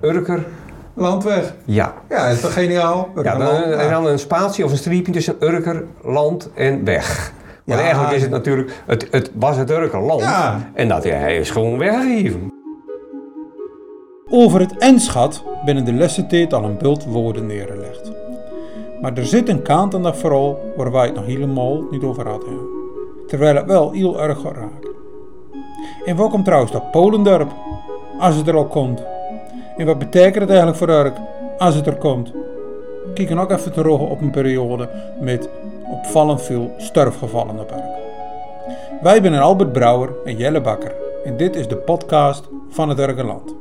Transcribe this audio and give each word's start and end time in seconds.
Urker. 0.00 0.44
Landweg. 0.94 1.54
Ja. 1.64 1.94
Ja, 2.08 2.24
dat 2.26 2.34
is 2.34 2.40
toch 2.40 2.52
geniaal? 2.52 3.08
Ja, 3.22 3.36
dan, 3.36 3.62
en 3.62 3.90
dan 3.90 4.06
een 4.06 4.18
spatie 4.18 4.64
of 4.64 4.70
een 4.70 4.76
streepje 4.76 5.12
tussen 5.12 5.36
Urker, 5.40 5.84
land 6.02 6.50
en 6.54 6.84
weg. 6.84 7.32
Want 7.64 7.78
Ja. 7.80 7.84
eigenlijk 7.84 8.14
is 8.14 8.22
het 8.22 8.30
natuurlijk, 8.30 8.82
het, 8.86 9.08
het 9.10 9.30
was 9.34 9.56
het 9.56 9.70
Urkerland. 9.70 10.20
Ja. 10.20 10.70
En 10.74 10.88
dat 10.88 11.04
hij 11.04 11.36
is 11.38 11.50
gewoon 11.50 11.78
weggegeven. 11.78 12.52
Over 14.30 14.60
het 14.60 14.76
enschat 14.76 15.44
binnen 15.64 15.84
de 15.84 15.92
lessentijd 15.92 16.54
al 16.54 16.64
een 16.64 16.78
bult 16.78 17.04
woorden 17.04 17.46
neergelegd. 17.46 18.12
Maar 19.00 19.12
er 19.16 19.26
zit 19.26 19.48
een 19.48 19.62
kant 19.62 19.94
aan 19.94 20.02
dat 20.02 20.16
verhaal 20.16 20.58
waar 20.76 20.92
wij 20.92 21.06
het 21.06 21.14
nog 21.14 21.26
helemaal 21.26 21.82
niet 21.90 22.02
over 22.02 22.28
hadden. 22.28 22.58
Terwijl 23.26 23.56
het 23.56 23.66
wel 23.66 23.90
heel 23.90 24.22
erg 24.22 24.42
raken. 24.42 24.90
En 26.04 26.16
waar 26.16 26.28
komt 26.28 26.44
trouwens 26.44 26.72
dat 26.72 26.90
Polendorp? 26.90 27.52
Als 28.18 28.36
het 28.36 28.48
er 28.48 28.56
al 28.56 28.66
komt. 28.66 29.02
En 29.78 29.86
wat 29.86 29.98
betekent 29.98 30.40
het 30.40 30.48
eigenlijk 30.48 30.78
voor 30.78 30.88
Urk 30.88 31.16
als 31.58 31.74
het 31.74 31.86
er 31.86 31.96
komt? 31.96 32.32
Kijken 33.14 33.38
ook 33.38 33.50
even 33.50 33.72
terug 33.72 33.98
op 33.98 34.20
een 34.20 34.30
periode 34.30 34.88
met 35.20 35.48
opvallend 35.90 36.42
veel 36.42 36.74
sterfgevallen 36.76 37.58
op 37.58 37.70
Urk. 37.70 38.06
Wij 39.02 39.20
zijn 39.20 39.34
Albert 39.34 39.72
Brouwer 39.72 40.10
en 40.24 40.36
Jelle 40.36 40.60
Bakker. 40.60 40.94
En 41.24 41.36
dit 41.36 41.56
is 41.56 41.68
de 41.68 41.76
podcast 41.76 42.48
van 42.68 42.88
het 42.88 42.98
Urkerland. 42.98 43.54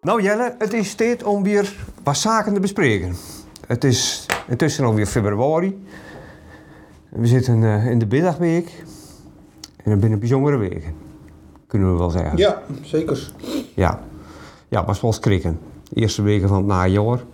Nou 0.00 0.22
Jelle, 0.22 0.54
het 0.58 0.72
is 0.72 0.94
tijd 0.94 1.22
om 1.22 1.42
weer 1.42 1.74
wat 2.02 2.16
zaken 2.16 2.54
te 2.54 2.60
bespreken. 2.60 3.14
Het 3.66 3.84
is 3.84 4.26
intussen 4.48 4.84
alweer 4.84 5.06
februari. 5.06 5.84
We 7.08 7.26
zitten 7.26 7.64
eh, 7.64 7.86
in 7.86 7.98
de 7.98 8.06
middagweek. 8.06 8.82
En 9.84 9.90
dat 9.90 10.00
binnen 10.00 10.18
bijzondere 10.18 10.56
weken. 10.56 10.94
Kunnen 11.66 11.92
we 11.92 11.98
wel 11.98 12.10
zeggen. 12.10 12.36
Ja, 12.38 12.62
zeker. 12.82 13.32
Ja, 13.74 14.00
ja 14.68 14.84
was 14.84 15.00
wel 15.00 15.12
schrikken. 15.12 15.58
De 15.88 16.00
eerste 16.00 16.22
weken 16.22 16.48
van 16.48 16.56
het 16.56 16.66
najaar. 16.66 17.24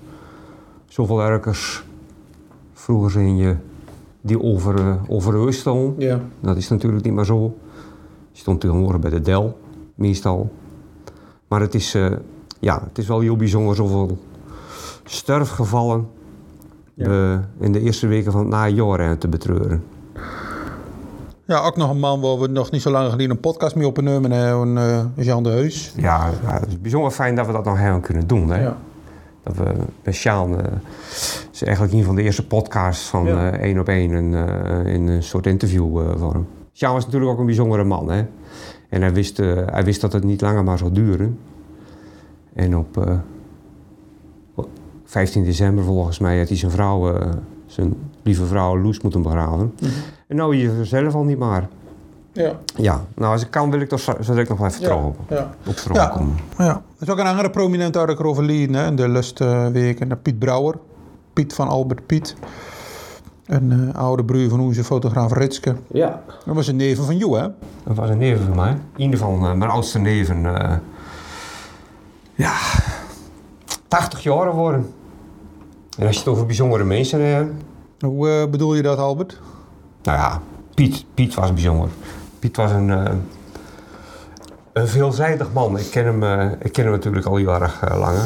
Zoveel 0.87 1.23
erkers. 1.23 1.85
Vroeger 2.73 3.11
zijn 3.11 3.37
je 3.37 3.57
die 4.21 4.43
over, 4.43 4.79
eh, 4.79 4.95
over 5.09 5.53
stonden. 5.55 5.95
Ja. 5.99 6.21
Dat 6.41 6.57
is 6.57 6.69
natuurlijk 6.69 7.05
niet 7.05 7.15
meer 7.15 7.25
zo. 7.25 7.55
Je 8.33 8.39
stond 8.39 8.61
tegenwoordig 8.61 9.01
bij 9.01 9.11
de 9.11 9.21
Del, 9.21 9.59
meestal. 9.95 10.53
Maar 11.49 11.61
het 11.61 11.75
is, 11.75 11.95
eh, 11.95 12.11
ja, 12.59 12.83
het 12.89 12.99
is 12.99 13.07
wel 13.07 13.21
heel 13.21 13.37
bijzonder 13.37 13.77
zoveel 13.77 14.19
sterfgevallen 15.05 16.09
Ja. 16.95 17.49
in 17.59 17.73
de 17.73 17.81
eerste 17.81 18.07
weken 18.07 18.33
van 18.33 18.41
het 18.41 18.51
najaar 18.51 19.19
te 19.19 19.29
betreuren. 19.29 19.83
Ja, 21.51 21.59
ook 21.61 21.77
nog 21.77 21.91
een 21.91 21.99
man 21.99 22.21
waar 22.21 22.39
we 22.39 22.47
nog 22.47 22.71
niet 22.71 22.83
zo 22.83 22.91
lang 22.91 23.11
geleden 23.11 23.31
een 23.31 23.41
podcast 23.41 23.75
mee 23.77 23.87
opnemen 23.87 24.31
hebben, 24.31 24.77
uh, 24.77 25.01
Jean 25.27 25.43
de 25.43 25.49
Heus. 25.49 25.93
Ja, 25.97 26.31
ja, 26.43 26.53
het 26.61 26.69
is 26.69 26.81
bijzonder 26.81 27.11
fijn 27.11 27.35
dat 27.35 27.47
we 27.47 27.53
dat 27.53 27.65
nog 27.65 27.79
hebben 27.79 28.01
kunnen 28.01 28.27
doen. 28.27 28.51
Hè? 28.51 28.63
Ja. 28.63 28.77
Dat 29.43 29.57
we 29.57 29.73
met 30.03 30.15
Sjaan, 30.15 30.61
eh, 30.61 30.73
is 31.53 31.63
eigenlijk 31.63 31.95
een 31.95 32.05
van 32.05 32.15
de 32.15 32.23
eerste 32.23 32.47
podcasts 32.47 33.09
van 33.09 33.25
Ja. 33.27 33.51
eh, 33.51 33.61
één 33.61 33.79
op 33.79 33.89
één 33.89 34.11
een, 34.13 34.35
eh, 34.35 34.95
in 34.95 35.09
een 35.09 35.23
soort 35.23 35.47
interviewvorm. 35.47 36.47
Sjaan 36.73 36.93
was 36.93 37.05
natuurlijk 37.05 37.33
ook 37.33 37.39
een 37.39 37.47
bijzondere 37.47 37.85
man. 37.85 38.11
Hè? 38.11 38.25
En 38.89 39.01
hij 39.01 39.13
wist, 39.13 39.39
eh, 39.39 39.57
hij 39.67 39.85
wist 39.85 40.01
dat 40.01 40.13
het 40.13 40.25
niet 40.25 40.41
langer 40.41 40.65
maar 40.65 40.79
zou 40.79 40.93
duren. 40.93 41.39
En 42.55 42.77
op 42.77 42.97
eh, 43.07 43.15
op 44.55 44.69
15 45.05 45.45
december 45.45 45.85
volgens 45.85 46.19
mij 46.19 46.39
had 46.39 46.49
hij 46.49 46.57
zijn 46.57 46.71
vrouw, 46.71 47.15
eh, 47.15 47.27
zijn 47.67 47.95
lieve 48.23 48.45
vrouw 48.47 48.79
Loes 48.79 49.01
moeten 49.01 49.23
begraven. 49.23 49.73
Mhm. 49.81 49.91
En 50.31 50.37
nou 50.37 50.57
hier 50.57 50.71
zelf 50.83 51.15
al 51.15 51.23
niet 51.23 51.39
maar. 51.39 51.69
Ja. 52.33 52.53
Ja, 52.77 53.05
nou 53.15 53.33
als 53.33 53.43
ik 53.43 53.51
kan 53.51 53.71
wil 53.71 53.81
ik 53.81 53.89
toch 53.89 54.01
zo 54.01 54.13
zal 54.21 54.37
ik 54.37 54.49
nog 54.49 54.59
wel 54.59 54.67
even 54.67 54.81
Ja. 54.81 54.87
terug 54.89 55.05
op, 55.05 55.17
Ja. 55.29 55.51
op 55.67 55.75
terugkomen. 55.77 56.37
ja. 56.59 56.69
Er 56.69 57.07
is 57.07 57.09
ook 57.11 57.19
een 57.19 57.27
andere 57.27 57.51
prominent 57.51 57.97
uit 57.97 58.23
overleden 58.23 58.75
hè, 58.75 58.87
in 58.87 58.97
de 58.97 59.09
lustweken. 59.09 60.07
Uh, 60.09 60.13
Piet 60.23 60.39
Brouwer. 60.39 60.75
Piet 61.33 61.55
van 61.55 61.69
Albert 61.69 62.07
Piet. 62.07 62.35
Een 63.47 63.71
uh, 63.73 63.95
oude 63.95 64.25
broer 64.25 64.49
van 64.49 64.61
onze 64.61 64.85
fotograaf 64.85 65.33
Ritske. 65.33 65.75
Ja. 65.87 66.23
Dat 66.45 66.55
was 66.55 66.67
een 66.67 66.77
neven 66.77 67.05
van 67.05 67.17
jou, 67.17 67.39
hè? 67.39 67.49
Dat 67.85 67.97
was 67.97 68.11
een 68.11 68.19
neven 68.19 68.47
van 68.47 68.57
mij. 68.57 68.77
Een 68.97 69.19
van 69.19 69.35
uh, 69.35 69.53
mijn 69.53 69.71
oudste 69.71 69.99
neven. 69.99 70.45
Uh, 70.45 70.73
ja, 72.35 72.55
80 73.89 74.23
jaar 74.23 74.47
geworden. 74.51 74.93
En 75.99 76.07
als 76.07 76.15
je 76.15 76.21
het 76.21 76.29
over 76.31 76.47
bijzondere 76.47 76.85
mensen 76.85 77.21
hebt. 77.25 77.53
Hoe 78.01 78.29
uh, 78.29 78.51
bedoel 78.51 78.75
je 78.75 78.83
dat, 78.83 78.99
Albert? 78.99 79.41
Nou 80.03 80.19
ja, 80.19 80.41
Piet, 80.75 81.05
Piet 81.15 81.35
was 81.35 81.53
bijzonder. 81.53 81.89
Piet 82.39 82.57
was 82.57 82.71
een, 82.71 82.89
uh, 82.89 83.05
een 84.73 84.89
veelzijdig 84.89 85.53
man. 85.53 85.79
Ik 85.79 85.91
ken 85.91 86.05
hem, 86.05 86.23
uh, 86.23 86.51
ik 86.63 86.73
ken 86.73 86.85
hem 86.85 86.93
natuurlijk 86.93 87.27
al 87.27 87.37
heel 87.37 87.55
erg 87.55 87.99
lang. 87.99 88.19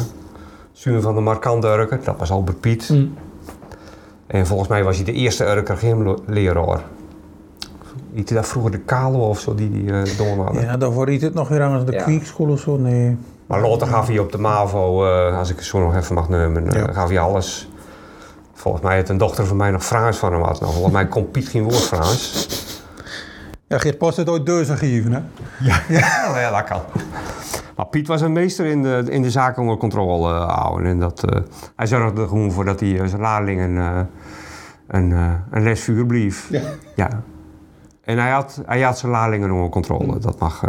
Zuur 0.71 1.01
van 1.01 1.15
de 1.15 1.21
markante 1.21 1.67
Urker, 1.67 1.99
dat 2.03 2.17
was 2.17 2.31
Albert 2.31 2.59
Piet. 2.59 2.89
Mm. 2.89 3.13
En 4.27 4.47
volgens 4.47 4.69
mij 4.69 4.83
was 4.83 4.95
hij 4.95 5.05
de 5.05 5.13
eerste 5.13 5.45
Urker 5.45 5.77
gymleraar. 5.77 6.83
Heette 8.13 8.33
dat 8.33 8.47
vroeger 8.47 8.71
de 8.71 8.79
Kalo 8.79 9.19
of 9.29 9.39
zo, 9.39 9.55
die 9.55 9.71
die 9.71 9.83
uh, 9.83 10.37
hadden? 10.37 10.61
Ja, 10.61 10.77
daarvoor 10.77 11.07
heet 11.07 11.21
het 11.21 11.33
nog 11.33 11.47
weer 11.47 11.61
aan 11.61 11.85
de 11.85 11.91
ja. 11.91 12.03
kweekschool 12.03 12.49
of 12.49 12.59
zo, 12.59 12.77
nee. 12.77 13.17
Maar 13.45 13.61
later 13.61 13.87
gaf 13.87 14.07
hij 14.07 14.19
op 14.19 14.31
de 14.31 14.37
MAVO, 14.37 15.05
uh, 15.05 15.37
als 15.37 15.49
ik 15.49 15.55
het 15.55 15.65
zo 15.65 15.79
nog 15.79 15.95
even 15.95 16.15
mag 16.15 16.29
nemen, 16.29 16.65
ja. 16.65 16.89
uh, 16.89 16.95
gaf 16.95 17.09
hij 17.09 17.19
alles. 17.19 17.69
Volgens 18.55 18.83
mij 18.83 18.97
had 18.97 19.09
een 19.09 19.17
dochter 19.17 19.45
van 19.45 19.57
mij 19.57 19.71
nog 19.71 19.85
Frans 19.85 20.17
van 20.17 20.33
hem 20.33 20.41
had. 20.41 20.59
Nou, 20.59 20.71
volgens 20.71 20.93
mij 20.93 21.07
kon 21.07 21.31
Piet 21.31 21.47
geen 21.47 21.63
woord 21.63 21.81
Frans. 21.81 22.47
Ja, 23.67 23.77
Geert 23.77 23.97
Post 23.97 24.17
het 24.17 24.29
ooit 24.29 24.45
deur 24.45 24.65
gegeven, 24.65 25.11
hè? 25.11 25.19
Ja, 25.59 25.81
ja. 25.99 26.39
ja, 26.39 26.51
dat 26.51 26.63
kan. 26.63 26.81
Maar 27.75 27.85
Piet 27.85 28.07
was 28.07 28.21
een 28.21 28.31
meester 28.31 28.65
in 28.65 28.81
de, 28.83 29.05
in 29.09 29.21
de 29.21 29.31
zaken 29.31 29.61
onder 29.61 29.77
controle 29.77 30.33
uh, 30.33 30.57
houden. 30.57 30.87
En 30.87 30.99
dat, 30.99 31.23
uh, 31.33 31.41
hij 31.75 31.87
zorgde 31.87 32.21
er 32.21 32.27
gewoon 32.27 32.51
voor 32.51 32.65
dat 32.65 32.79
hij 32.79 32.89
uh, 32.89 33.05
zijn 33.05 33.21
leerlingen 33.21 33.71
uh, 33.71 33.99
een, 34.87 35.11
een 35.51 35.63
lesvuur 35.63 36.05
bleef. 36.05 36.47
Ja. 36.49 36.61
ja. 36.95 37.09
En 38.03 38.17
hij 38.17 38.31
had, 38.31 38.61
hij 38.65 38.81
had 38.81 38.97
zijn 38.97 39.11
leerlingen 39.11 39.51
onder 39.51 39.69
controle. 39.69 40.19
Dat 40.19 40.39
mag... 40.39 40.63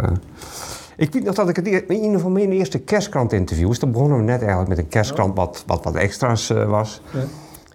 ik 0.95 1.13
weet 1.13 1.23
nog 1.23 1.35
dat 1.35 1.49
ik 1.49 1.55
het 1.55 1.67
in 1.67 1.91
ieder 1.91 2.11
geval 2.11 2.29
mijn 2.29 2.51
eerste 2.51 2.79
kerstkrant-interview 2.79 3.71
is. 3.71 3.79
Toen 3.79 3.91
begonnen 3.91 4.17
we 4.17 4.23
net 4.23 4.39
eigenlijk 4.39 4.69
met 4.69 4.77
een 4.77 4.87
kerstkrant 4.87 5.35
wat 5.35 5.63
wat, 5.67 5.83
wat 5.83 5.95
extra's 5.95 6.49
uh, 6.49 6.69
was. 6.69 7.01
Ja. 7.11 7.19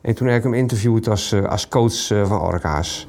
En 0.02 0.14
toen 0.14 0.26
heb 0.26 0.36
ik 0.36 0.42
hem 0.42 0.54
interviewd 0.54 1.08
als, 1.08 1.32
uh, 1.32 1.44
als 1.44 1.68
coach 1.68 2.10
uh, 2.10 2.26
van 2.26 2.40
Orka's. 2.40 3.08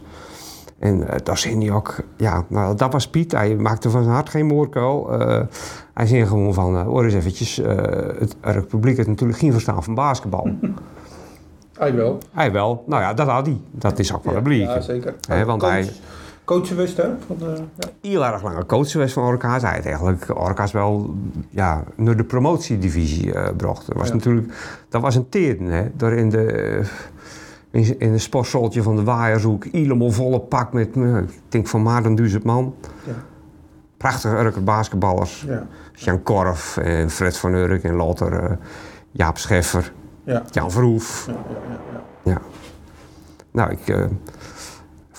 En 0.79 0.99
uh, 0.99 1.07
daar 1.23 1.37
zei 1.37 1.57
hij 1.57 1.71
ook, 1.71 1.95
ja, 2.17 2.45
nou, 2.47 2.75
dat 2.75 2.93
was 2.93 3.07
Piet. 3.07 3.31
Hij 3.31 3.55
maakte 3.55 3.89
van 3.89 4.03
zijn 4.03 4.15
hart 4.15 4.29
geen 4.29 4.45
moordkuil. 4.45 5.09
hij 5.93 6.07
zei 6.07 6.25
gewoon 6.25 6.53
van, 6.53 6.81
hoor 6.81 7.03
eens 7.03 7.13
eventjes, 7.13 7.55
het, 7.55 8.35
het 8.41 8.67
publiek 8.67 8.95
heeft 8.95 9.07
natuurlijk 9.07 9.39
geen 9.39 9.51
verstaan 9.51 9.83
van 9.83 9.95
basketbal. 9.95 10.49
Hij 11.73 11.95
wel. 11.95 12.17
Hij 12.31 12.51
wel. 12.51 12.83
Nou 12.87 13.01
ja, 13.01 13.13
dat 13.13 13.27
had 13.27 13.45
hij. 13.45 13.61
Dat 13.71 13.99
is 13.99 14.13
ook 14.13 14.23
wel 14.23 14.33
ja, 14.33 14.37
een 14.37 14.43
publiek. 14.43 14.67
Ja, 14.67 14.81
zeker. 14.81 15.15
He, 15.27 15.45
want 15.45 15.61
coach, 15.61 15.71
hij... 15.71 15.89
Coach 16.45 16.67
geweest, 16.67 16.97
hè? 16.97 17.09
Van 17.27 17.37
de, 17.37 17.61
ja. 17.79 17.87
Heel 18.01 18.25
erg 18.25 18.43
lange 18.43 18.65
coach 18.65 18.91
geweest 18.91 19.13
van 19.13 19.23
Orka's. 19.23 19.61
Hij 19.61 19.71
had 19.71 19.85
eigenlijk 19.85 20.39
Orka's 20.39 20.71
wel 20.71 21.15
ja, 21.49 21.83
naar 21.95 22.17
de 22.17 22.23
promotiedivisie 22.23 23.27
uh, 23.27 23.47
bracht. 23.57 23.87
Dat 23.87 23.97
was 23.97 24.07
ja. 24.07 24.13
natuurlijk... 24.13 24.53
Dat 24.89 25.01
was 25.01 25.15
een 25.15 25.29
teden, 25.29 25.67
hè. 25.67 25.87
Daar 25.95 26.13
in 26.13 26.29
de... 26.29 26.81
In, 27.71 27.99
in 27.99 28.11
een 28.11 28.19
sportsoltje 28.19 28.81
van 28.81 28.95
de 28.95 29.03
Waaiershoek, 29.03 29.65
helemaal 29.71 30.11
volle 30.11 30.39
pak 30.39 30.73
met, 30.73 30.95
ik 30.95 31.39
denk 31.49 31.67
van 31.67 31.81
maar 31.81 32.03
dan 32.03 32.15
duizend 32.15 32.43
man. 32.43 32.75
Ja. 33.05 33.13
Prachtige 33.97 34.37
Urker 34.37 34.63
basketballers. 34.63 35.45
Ja. 35.47 35.67
Jan 35.93 36.23
Korf 36.23 36.77
en 36.77 37.09
Fred 37.09 37.37
van 37.37 37.53
Urk 37.53 37.83
en 37.83 37.95
later 37.95 38.43
uh, 38.43 38.51
Jaap 39.11 39.37
Scheffer, 39.37 39.93
ja. 40.23 40.43
Jan 40.51 40.71
Verhoef. 40.71 41.27
Ja, 41.27 41.35
ja, 42.23 42.41
Nou, 43.51 43.71
ik, 43.71 43.87
uh, 43.87 44.05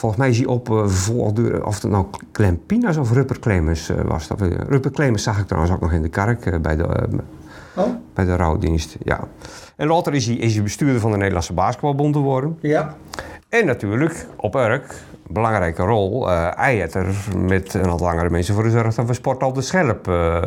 volgens 0.04 0.22
mij 0.22 0.30
is 0.30 0.38
hij 0.38 0.46
op 0.46 0.68
uh, 0.68 0.86
volgde, 0.86 1.66
of 1.66 1.82
het 1.82 1.90
nou 1.90 2.06
Clem 2.32 2.60
Pinas 2.66 2.96
of 2.96 3.12
Rupper 3.12 3.38
Clemens 3.38 3.90
was. 4.04 4.28
Dat, 4.28 4.40
Rupper 4.68 4.90
Clemens 4.90 5.22
zag 5.22 5.38
ik 5.38 5.46
trouwens 5.46 5.74
ook 5.74 5.80
nog 5.80 5.92
in 5.92 6.02
de 6.02 6.08
kerk 6.08 6.62
bij 6.62 6.76
de, 6.76 7.08
oh? 7.76 7.86
bij 8.14 8.24
de 8.24 8.36
rouwdienst. 8.36 8.96
Ja. 9.02 9.20
En 9.76 9.88
later 9.88 10.14
is 10.14 10.26
hij, 10.26 10.34
is 10.34 10.54
hij 10.54 10.62
bestuurder 10.62 11.00
van 11.00 11.10
de 11.10 11.16
Nederlandse 11.16 11.52
Basketbalbond 11.52 12.16
geworden. 12.16 12.58
Ja. 12.60 12.94
En 13.54 13.66
natuurlijk 13.66 14.26
op 14.36 14.54
Urk, 14.54 14.94
belangrijke 15.26 15.82
rol, 15.82 16.28
uh, 16.28 16.48
hij 16.54 16.76
heeft 16.76 16.94
er 16.94 17.14
met 17.38 17.74
een 17.74 17.90
aantal 17.90 18.06
langere 18.06 18.30
mensen 18.30 18.54
voor 18.54 18.64
gezorgd 18.64 18.96
dat 18.96 19.06
we 19.06 19.14
sport 19.14 19.42
al 19.42 19.52
de 19.52 19.62
scherp 19.62 20.08
uh, 20.08 20.42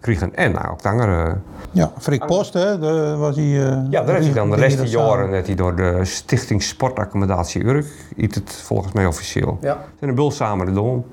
kregen. 0.00 0.34
En 0.34 0.52
nou, 0.52 0.70
ook 0.70 0.82
de 0.82 0.88
andere... 0.88 1.36
Ja, 1.70 1.92
Frik 1.98 2.26
Post, 2.26 2.54
hè, 2.54 2.78
de, 2.78 3.16
was 3.18 3.36
hij... 3.36 3.44
Uh, 3.44 3.78
ja, 3.90 4.02
daar 4.02 4.14
heeft 4.14 4.26
hij 4.26 4.34
dan 4.34 4.50
de 4.50 4.58
laatste 4.58 4.86
jaren 4.86 5.30
net 5.30 5.46
hij 5.46 5.54
door 5.54 5.76
de 5.76 6.04
Stichting 6.04 6.62
Sportaccommodatie 6.62 7.64
Urk, 7.64 7.86
iets 8.16 8.34
het 8.34 8.52
volgens 8.52 8.92
mij 8.92 9.06
officieel. 9.06 9.58
Ja. 9.60 9.84
En 10.00 10.08
een 10.08 10.14
bul 10.14 10.30
samen 10.30 10.66
de 10.66 10.72
dom. 10.72 11.04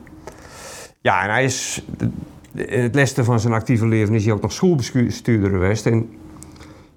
Ja, 1.02 1.24
en 1.24 1.30
hij 1.30 1.44
is... 1.44 1.86
In 2.54 2.82
het 2.82 2.96
laatste 2.96 3.24
van 3.24 3.40
zijn 3.40 3.54
actieve 3.54 3.86
leven 3.86 4.16
is 4.16 4.26
hij 4.26 4.34
ook 4.34 4.42
nog 4.42 4.52
schoolbestuurder 4.52 5.50
geweest. 5.50 5.86
En 5.86 6.10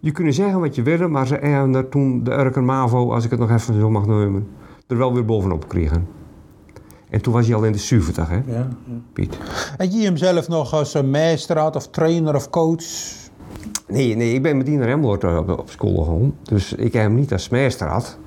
je 0.05 0.13
kunt 0.13 0.35
zeggen 0.35 0.61
wat 0.61 0.75
je 0.75 0.83
wil, 0.83 1.09
maar 1.09 1.27
ze 1.27 1.35
hebben 1.35 1.75
er 1.75 1.89
toen 1.89 2.25
de 2.25 2.33
Urker 2.33 2.63
MAVO, 2.63 3.13
als 3.13 3.25
ik 3.25 3.31
het 3.31 3.41
nog 3.41 3.51
even 3.51 3.81
zo 3.81 3.91
mag 3.91 4.07
noemen, 4.07 4.49
er 4.87 4.97
wel 4.97 5.15
weer 5.15 5.25
bovenop 5.25 5.69
kregen. 5.69 6.09
En 7.11 7.23
toen 7.23 7.33
was 7.33 7.47
hij 7.47 7.55
al 7.55 7.65
in 7.65 7.73
de 7.73 7.79
70, 7.79 8.29
hè, 8.29 8.41
Ja. 8.47 8.69
Piet. 9.13 9.39
En 9.77 9.91
je 9.91 10.05
hem 10.05 10.17
zelf 10.17 10.49
nog 10.49 10.73
als 10.73 10.95
een 10.95 11.11
meester 11.11 11.59
had 11.59 11.77
of 11.77 11.89
trainer 11.89 12.35
of 12.35 12.51
coach? 12.51 12.85
Nee, 13.89 14.17
nee, 14.17 14.35
ik 14.35 14.43
ben 14.43 14.57
met 14.57 14.67
Dieter 14.67 14.87
Remwoord 14.87 15.25
op, 15.25 15.59
op 15.59 15.71
school 15.71 15.95
gegaan. 15.95 16.35
Dus 16.43 16.73
ik 16.73 16.93
heb 16.93 17.03
hem 17.03 17.15
niet 17.15 17.33
als 17.33 17.49
meester 17.49 17.89
had. 17.89 18.19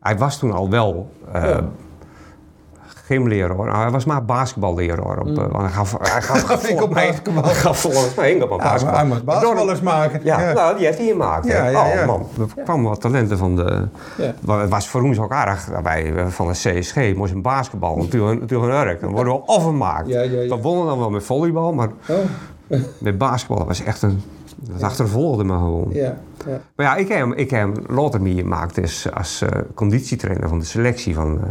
Hij 0.00 0.18
was 0.18 0.38
toen 0.38 0.52
al 0.52 0.70
wel 0.70 1.10
eh 1.32 1.58
gymleraar. 3.08 3.56
Nou, 3.56 3.76
hij 3.76 3.90
was 3.90 4.04
maar 4.04 4.24
basketballeraar. 4.24 5.18
Op, 5.18 5.26
eh, 5.28 5.34
want 5.36 5.56
hij 5.56 5.68
gaf, 5.68 5.94
hij 5.98 6.22
gaf, 6.28 6.68
Ik 6.68 6.80
volgens 6.80 6.82
op 6.82 6.94
basketbal. 6.94 7.42
hij 7.44 7.54
gaf 7.64 7.78
volgens 7.80 8.14
mij 8.14 8.42
op 8.42 8.50
Ja, 8.50 8.56
basketbal. 8.56 9.06
maar 9.06 9.16
hij 9.16 9.24
basketballers 9.24 9.80
maken. 9.80 10.20
Ja, 10.24 10.52
nou, 10.52 10.76
die 10.76 10.86
heeft 10.86 10.98
hij 10.98 11.06
gemaakt. 11.06 11.46
Ja, 11.46 11.68
ja, 11.68 11.86
ja. 11.86 12.00
Oh 12.00 12.06
man, 12.06 12.26
er 12.56 12.62
kwamen 12.64 12.88
wat 12.88 13.00
talenten 13.00 13.38
van 13.38 13.56
de... 13.56 13.88
Ja. 14.16 14.34
Het 14.56 14.68
was 14.70 14.88
voor 14.88 15.02
ons 15.02 15.18
ook 15.18 15.32
aardig. 15.32 15.68
Wij 15.82 16.14
eh, 16.14 16.26
van 16.26 16.46
de 16.46 16.52
CSG 16.52 17.14
moest 17.14 17.32
een 17.32 17.42
basketbal 17.42 17.96
natuurlijk, 17.96 18.40
natuurlijk 18.40 18.70
een 18.72 18.78
werk. 18.84 19.00
Dan 19.00 19.12
worden 19.12 19.32
we 19.32 19.40
afgemaakt. 19.46 20.08
Ja, 20.08 20.20
ja, 20.22 20.40
ja. 20.40 20.56
We 20.56 20.62
wonnen 20.62 20.86
dan 20.86 20.98
wel 20.98 21.10
met 21.10 21.24
volleybal, 21.24 21.72
maar 21.72 21.88
Oh, 22.08 22.16
met 22.98 23.18
basketbal 23.18 23.66
was 23.66 23.84
echt 23.84 24.02
een... 24.02 24.22
Dat 24.60 24.82
achtervolgde 24.82 25.44
me 25.44 25.52
gewoon. 25.52 25.88
ja. 25.92 26.18
ja. 26.46 26.60
Maar 26.76 26.86
ja, 26.86 26.96
ik 26.96 27.08
heb 27.08 27.18
hem, 27.18 27.32
ik 27.32 27.50
heb 27.50 27.60
hem 27.60 27.96
later 27.96 28.22
meegemaakt 28.22 28.74
dus 28.74 29.12
als 29.12 29.42
eh, 29.42 29.60
conditietrainer 29.74 30.48
van 30.48 30.58
de 30.58 30.64
selectie 30.64 31.14
van 31.14 31.38
eh 31.38 31.48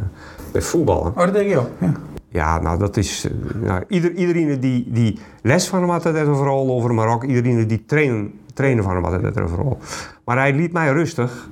met 0.54 0.63
voetballen. 0.65 1.07
Oh, 1.12 1.18
dat 1.18 1.33
denk 1.33 1.50
je 1.50 1.57
ook. 1.57 1.69
Ja. 1.80 1.92
Ja, 2.30 2.62
nou 2.62 2.80
dat 2.80 2.98
is... 2.98 3.25
eh, 3.25 3.62
nou, 3.62 3.83
ieder, 3.88 4.12
iedereen 4.13 4.59
die, 4.59 4.88
die 4.92 5.19
les 5.42 5.68
van 5.68 5.80
hem 5.80 5.89
had 5.89 6.04
het 6.04 6.15
er 6.15 6.36
vooral 6.36 6.69
over, 6.69 6.94
maar 6.94 7.07
ook 7.07 7.24
iedereen 7.24 7.68
die 7.68 7.86
trainen, 7.86 8.33
trainen 8.54 8.83
van 8.83 8.94
hem 8.94 9.04
had 9.04 9.21
het 9.21 9.36
er 9.36 9.50
vooral. 9.50 9.77
Maar 10.25 10.38
hij 10.38 10.53
liet 10.53 10.74
mij 10.74 10.92
rustig 10.92 11.50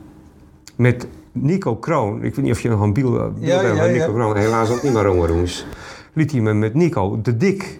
met 0.75 1.07
Nico 1.31 1.75
Kroon. 1.75 2.15
Ik 2.23 2.35
weet 2.35 2.45
niet 2.45 2.53
of 2.53 2.61
je 2.61 2.69
nog 2.69 2.81
een 2.81 2.93
beeld, 2.93 3.11
beeld 3.13 3.33
Ja, 3.39 3.61
ja, 3.61 3.75
van 3.75 3.85
ja. 3.87 3.91
Nico 3.91 4.13
Kroon. 4.13 4.35
Helaas 4.37 4.71
ook 4.71 4.83
niet 4.83 4.93
meer 4.93 5.03
Rongeroens. 5.03 5.65
Liet 6.13 6.31
hij 6.31 6.41
me 6.41 6.53
met 6.53 6.73
Nico 6.73 7.21
de 7.21 7.37
dik 7.37 7.79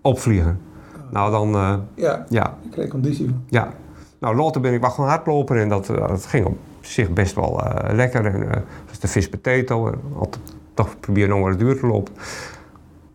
opvliegen. 0.00 0.60
Nou 1.10 1.30
dan, 1.30 1.54
eh, 1.54 1.74
Ja, 1.94 2.24
ja, 2.28 2.54
ik 2.64 2.70
kreeg 2.70 2.88
conditie 2.88 3.26
van. 3.26 3.42
ja. 3.48 3.72
Nou, 4.18 4.36
later 4.36 4.60
ben 4.60 4.72
ik 4.72 4.80
wel 4.80 4.90
gewoon 4.90 5.10
hardlopen 5.10 5.56
en 5.56 5.68
dat, 5.68 5.88
eh, 5.88 6.08
dat 6.08 6.26
ging 6.26 6.46
op 6.46 6.56
zich 6.80 7.10
best 7.10 7.34
wel 7.34 7.64
eh, 7.64 7.94
lekker. 7.94 8.26
En, 8.26 8.64
dus 8.88 8.98
de 8.98 9.08
vis 9.08 9.28
potato 9.28 9.86
en 9.86 10.00
altijd 10.18 10.42
toch 10.74 11.00
proberen 11.00 11.28
nog 11.28 11.40
maar 11.40 11.56
duur 11.56 11.78
te 11.80 11.86
lopen. 11.86 12.12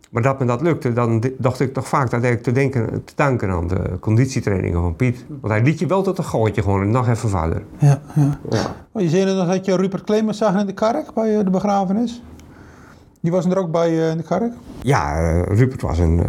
Maar 0.09 0.21
dat 0.23 0.39
me 0.39 0.45
dat 0.45 0.61
lukte, 0.61 0.93
dan 0.93 1.23
dacht 1.37 1.59
ik 1.59 1.73
toch 1.73 1.87
vaak 1.87 2.09
dat 2.09 2.23
ik 2.23 2.43
te, 2.43 2.51
denken, 2.51 3.03
te 3.03 3.13
danken 3.15 3.49
aan 3.49 3.67
de 3.67 3.97
conditietrainingen 3.99 4.81
van 4.81 4.95
Piet. 4.95 5.25
Want 5.27 5.53
hij 5.53 5.61
liet 5.63 5.79
je 5.79 5.85
wel 5.85 6.01
tot 6.01 6.17
een 6.17 6.23
gooitje 6.23 6.61
gewoon 6.61 6.81
en 6.81 6.89
nog 6.89 7.07
even 7.07 7.29
verder. 7.29 7.63
Ja, 7.77 8.01
ja. 8.49 8.75
Oh, 8.91 9.01
je 9.01 9.09
zei 9.09 9.35
nog 9.35 9.47
dat 9.47 9.65
je 9.65 9.75
Rupert 9.75 10.03
Clemens 10.03 10.37
zag 10.37 10.59
in 10.59 10.65
de 10.65 10.73
kerk 10.73 11.13
bij 11.13 11.43
de 11.43 11.49
begrafenis. 11.49 12.21
Die 13.21 13.31
was 13.31 13.45
er 13.45 13.57
ook 13.57 13.71
bij 13.71 14.09
in 14.09 14.17
de 14.17 14.23
kerk? 14.23 14.53
Ja, 14.81 15.31
Rupert 15.41 15.81
was 15.81 15.99
een. 15.99 16.21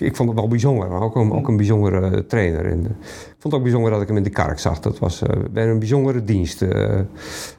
Ik 0.00 0.16
vond 0.16 0.28
het 0.28 0.38
wel 0.38 0.48
bijzonder, 0.48 0.88
maar 0.88 1.00
ook 1.00 1.16
een, 1.16 1.32
ook 1.32 1.48
een 1.48 1.56
bijzondere 1.56 2.10
eh, 2.10 2.18
trainer. 2.18 2.64
En, 2.64 2.78
eh, 2.78 2.90
ik 2.90 3.36
vond 3.38 3.42
het 3.42 3.54
ook 3.54 3.62
bijzonder 3.62 3.90
dat 3.90 4.00
ik 4.00 4.08
hem 4.08 4.16
in 4.16 4.22
de 4.22 4.30
kerk 4.30 4.58
zag. 4.58 4.80
Dat 4.80 4.98
was 4.98 5.22
eh, 5.22 5.38
bij 5.50 5.68
een 5.68 5.78
bijzondere 5.78 6.24
dienst, 6.24 6.64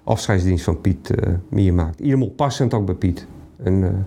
afscheidsdienst 0.04 0.64
van 0.64 0.82
Piet, 0.82 1.12
meegemaakt. 1.50 2.00
Helemaal 2.00 2.30
passend 2.30 2.74
ook 2.74 2.86
bij 2.86 2.96
Piet. 2.96 3.28
En, 3.64 4.06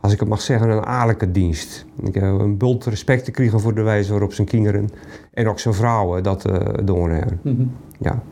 als 0.00 0.12
ik 0.12 0.20
het 0.20 0.28
mag 0.28 0.40
zeggen, 0.40 0.70
een 0.70 0.84
aarlijke 0.84 1.30
dienst. 1.30 1.86
Ik 2.02 2.14
heb 2.14 2.22
een 2.22 2.56
bult 2.56 2.84
respect 2.84 3.24
gekregen 3.24 3.60
voor 3.60 3.74
de 3.74 3.82
wijze 3.82 4.10
waarop 4.10 4.32
zijn 4.32 4.46
kinderen 4.46 4.88
en 5.30 5.48
ook 5.48 5.58
zijn 5.58 5.74
vrouwen 5.74 6.22
dat 6.22 6.44
eh 6.44 6.84
doen 6.84 7.10
hebben. 7.10 7.40
Ja. 7.98 8.22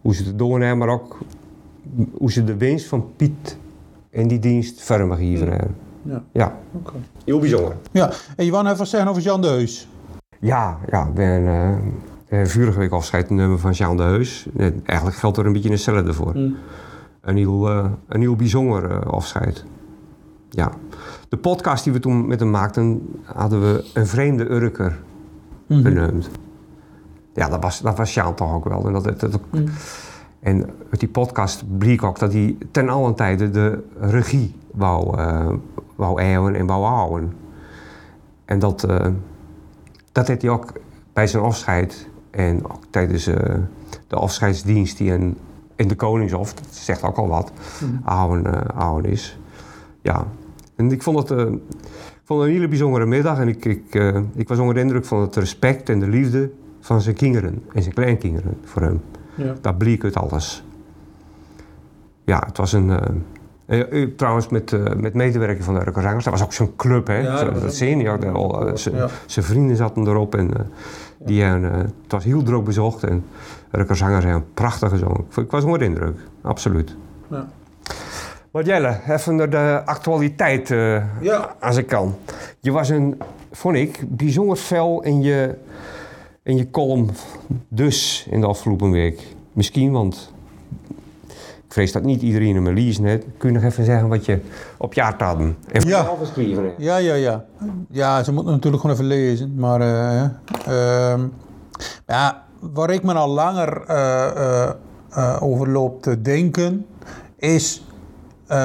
Hoe 0.00 0.14
ze 0.14 0.24
het 0.24 0.38
doen 0.38 0.60
hebben, 0.60 0.78
maar 0.78 0.88
ook 0.88 1.18
hoe 2.12 2.32
ze 2.32 2.44
de 2.44 2.56
winst 2.56 2.86
van 2.86 3.06
Piet 3.16 3.58
in 4.10 4.28
die 4.28 4.38
dienst 4.38 4.82
verder 4.82 5.16
gegeven 5.16 5.50
hebben. 5.50 5.87
Ja. 6.08 6.22
Ja, 6.32 6.56
Oké. 6.72 6.92
heel 7.24 7.38
bijzonder. 7.38 7.76
Ja. 7.92 8.10
En 8.36 8.44
je 8.44 8.50
wou 8.50 8.64
nog 8.64 8.72
even 8.72 8.86
zeggen 8.86 9.10
over 9.10 9.22
Jan 9.22 9.40
de 9.40 9.46
Heus. 9.48 9.88
Ja, 10.40 10.78
ja, 10.90 11.06
ik 11.06 11.14
ben 11.14 11.46
eh, 11.46 12.40
eh, 12.42 12.46
vorige 12.48 12.78
week 12.78 12.90
afscheid 12.92 13.30
nummer 13.30 13.58
van 13.58 13.70
Jean 13.72 13.96
de 13.96 14.02
Heus. 14.02 14.46
Eigenlijk 14.84 15.16
geldt 15.16 15.36
er 15.36 15.46
een 15.46 15.52
beetje 15.52 15.70
hetzelfde 15.70 16.12
voor. 16.12 16.32
Mm. 16.34 16.56
Een 17.20 17.36
heel, 17.36 17.68
eh, 17.68 17.84
een 18.08 18.20
heel 18.20 18.36
bijzonder 18.36 18.90
eh, 18.90 19.00
afscheid. 19.00 19.64
Ja. 20.50 20.70
De 21.28 21.36
podcast 21.36 21.84
die 21.84 21.92
we 21.92 21.98
toen 21.98 22.26
met 22.26 22.40
hem 22.40 22.50
maakten, 22.50 23.08
hadden 23.24 23.60
we 23.60 23.84
een 23.94 24.06
vreemde 24.06 24.50
Urker 24.50 24.98
Mhm. 25.66 25.82
genoemd. 25.82 26.28
Ja, 27.34 27.48
dat 27.48 27.62
was, 27.62 27.80
dat 27.80 27.96
was 27.96 28.10
Sjaan 28.10 28.34
toch 28.34 28.54
ook 28.54 28.68
wel. 28.68 28.86
En, 28.86 28.92
dat, 28.92 29.04
dat, 29.04 29.20
dat- 29.20 29.40
Mm. 29.50 29.64
en 30.40 30.70
uit 30.90 31.00
die 31.00 31.08
podcast 31.08 31.78
bleek 31.78 32.02
ook 32.02 32.18
dat 32.18 32.32
hij 32.32 32.56
ten 32.70 32.88
allen 32.88 33.14
tijde 33.14 33.50
de 33.50 33.84
regie 34.00 34.54
wou, 34.72 35.18
eh 35.18 35.48
wou 35.98 36.20
eeuwen 36.20 36.54
en 36.54 36.66
wou 36.66 36.84
houden. 36.84 37.32
En 38.44 38.58
dat, 38.58 38.84
eh, 38.84 39.06
dat 40.12 40.26
deed 40.26 40.42
hij 40.42 40.50
ook 40.50 40.72
bij 41.12 41.26
zijn 41.26 41.42
afscheid 41.42 42.08
en 42.30 42.64
ook 42.70 42.82
tijdens 42.90 43.26
eh, 43.26 43.54
de 44.06 44.16
afscheidsdienst 44.16 44.98
die 44.98 45.12
in, 45.12 45.36
in 45.76 45.88
de 45.88 45.94
Koningshof, 45.94 46.54
dat 46.54 46.66
zegt 46.70 47.02
ook 47.02 47.16
al 47.16 47.28
wat, 47.28 47.52
houden, 48.02 48.54
eh, 48.54 48.76
houden 48.76 49.10
is. 49.10 49.38
Ja, 50.02 50.26
en 50.76 50.92
ik 50.92 51.02
vond 51.02 51.28
het, 51.28 51.40
ik 51.40 52.24
vond 52.24 52.40
het 52.40 52.48
een 52.48 52.54
hele 52.54 52.68
bijzondere 52.68 53.06
middag 53.06 53.38
en 53.38 53.48
ik, 53.48 53.64
ik, 53.64 53.94
ik 54.34 54.48
was 54.48 54.58
onder 54.58 54.74
de 54.74 54.80
indruk 54.80 55.04
van 55.04 55.20
het 55.20 55.36
respect 55.36 55.88
en 55.88 56.00
de 56.00 56.08
liefde 56.08 56.50
van 56.80 57.00
zijn 57.00 57.14
kinderen 57.14 57.62
en 57.72 57.82
zijn 57.82 57.94
kleinkinderen 57.94 58.56
voor 58.64 58.82
hem. 58.82 59.00
Ja. 59.34 59.54
Dat 59.60 59.78
bleek 59.78 60.04
uit 60.04 60.16
alles. 60.16 60.64
Ja, 62.24 62.42
het 62.46 62.56
was 62.56 62.72
een... 62.72 62.90
eh, 63.68 64.06
trouwens, 64.16 64.48
met, 64.48 64.72
eh, 64.72 64.94
met 64.96 65.14
medewerking 65.14 65.64
van 65.64 65.74
de 65.74 65.80
Urkerzangers. 65.80 66.24
Dat 66.24 66.32
was 66.32 66.42
ook 66.42 66.52
zo'n 66.52 66.76
club, 66.76 67.06
hè? 67.06 67.18
Ja, 67.18 67.36
Zo- 67.36 67.52
dat 67.52 67.72
al, 68.34 68.66
eh, 68.66 68.74
Zijn 68.74 68.94
Ja. 68.96 69.08
zijn 69.26 69.44
vrienden 69.44 69.76
zaten 69.76 70.06
erop. 70.06 70.34
En, 70.34 70.50
die, 71.18 71.42
hebben, 71.42 71.72
het 71.72 71.92
was 72.08 72.24
heel 72.24 72.42
druk 72.42 72.64
bezocht. 72.64 73.02
En 73.04 73.24
hebben 73.70 74.34
een 74.34 74.54
prachtige 74.54 74.90
gezongen. 74.92 75.24
Ik 75.36 75.50
was 75.50 75.64
onder 75.64 75.78
de 75.78 75.84
indruk. 75.84 76.18
Absoluut. 76.42 76.96
Ja. 77.30 77.48
Wat 78.50 78.66
Jelle, 78.66 78.96
even 79.08 79.36
naar 79.36 79.50
de 79.50 79.82
actualiteit 79.84 80.74
als 81.60 81.76
ik 81.76 81.86
kan. 81.86 82.14
Je 82.60 82.70
was 82.72 82.88
een, 82.88 83.20
vond 83.52 83.76
ik, 83.76 84.04
bijzonder 84.08 84.56
fel 84.56 85.02
in 85.02 85.22
je, 85.22 85.54
in 86.42 86.56
je 86.56 86.70
column 86.70 87.10
dus 87.68 88.26
in 88.30 88.40
de 88.40 88.46
afgelopen 88.46 88.90
week. 88.90 89.22
Misschien, 89.52 89.92
want 89.92 90.32
ik 91.68 91.74
vrees 91.74 91.92
dat 91.92 92.02
niet 92.02 92.22
iedereen 92.22 92.54
hem 92.54 92.68
leest 92.68 93.00
net. 93.00 93.24
Kun 93.38 93.48
je 93.52 93.54
nog 93.58 93.64
even 93.64 93.84
zeggen 93.84 94.08
wat 94.08 94.24
je 94.24 94.40
op 94.76 94.94
je 94.94 95.00
hart 95.00 95.20
had? 95.20 95.38
En 95.38 95.54
Ja. 95.68 95.98
vooral 95.98 96.16
geschreven 96.16 96.62
hebt? 96.64 96.74
Ja, 96.78 96.96
ja, 96.96 97.14
ja. 97.14 97.44
Ja, 97.90 98.22
ze 98.22 98.32
moeten 98.32 98.52
natuurlijk 98.52 98.82
gewoon 98.82 98.96
even 98.96 99.08
lezen. 99.08 99.54
Maar 99.56 99.80
eh, 99.80 100.22
ehm, 101.12 101.20
ja, 102.06 102.42
waar 102.60 102.90
ik 102.90 103.02
me 103.02 103.14
al 103.14 103.28
langer 103.28 103.82
eh, 103.86 104.62
eh, 105.10 105.42
over 105.42 105.68
loop 105.68 106.02
te 106.02 106.22
denken, 106.22 106.86
is 107.36 107.86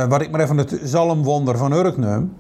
wat 0.10 0.22
ik 0.22 0.32
maar 0.32 0.40
even 0.42 0.58
het 0.58 0.80
zalmwonder 0.84 1.58
van 1.58 1.72
Urk 1.72 1.98
noem. 1.98 2.34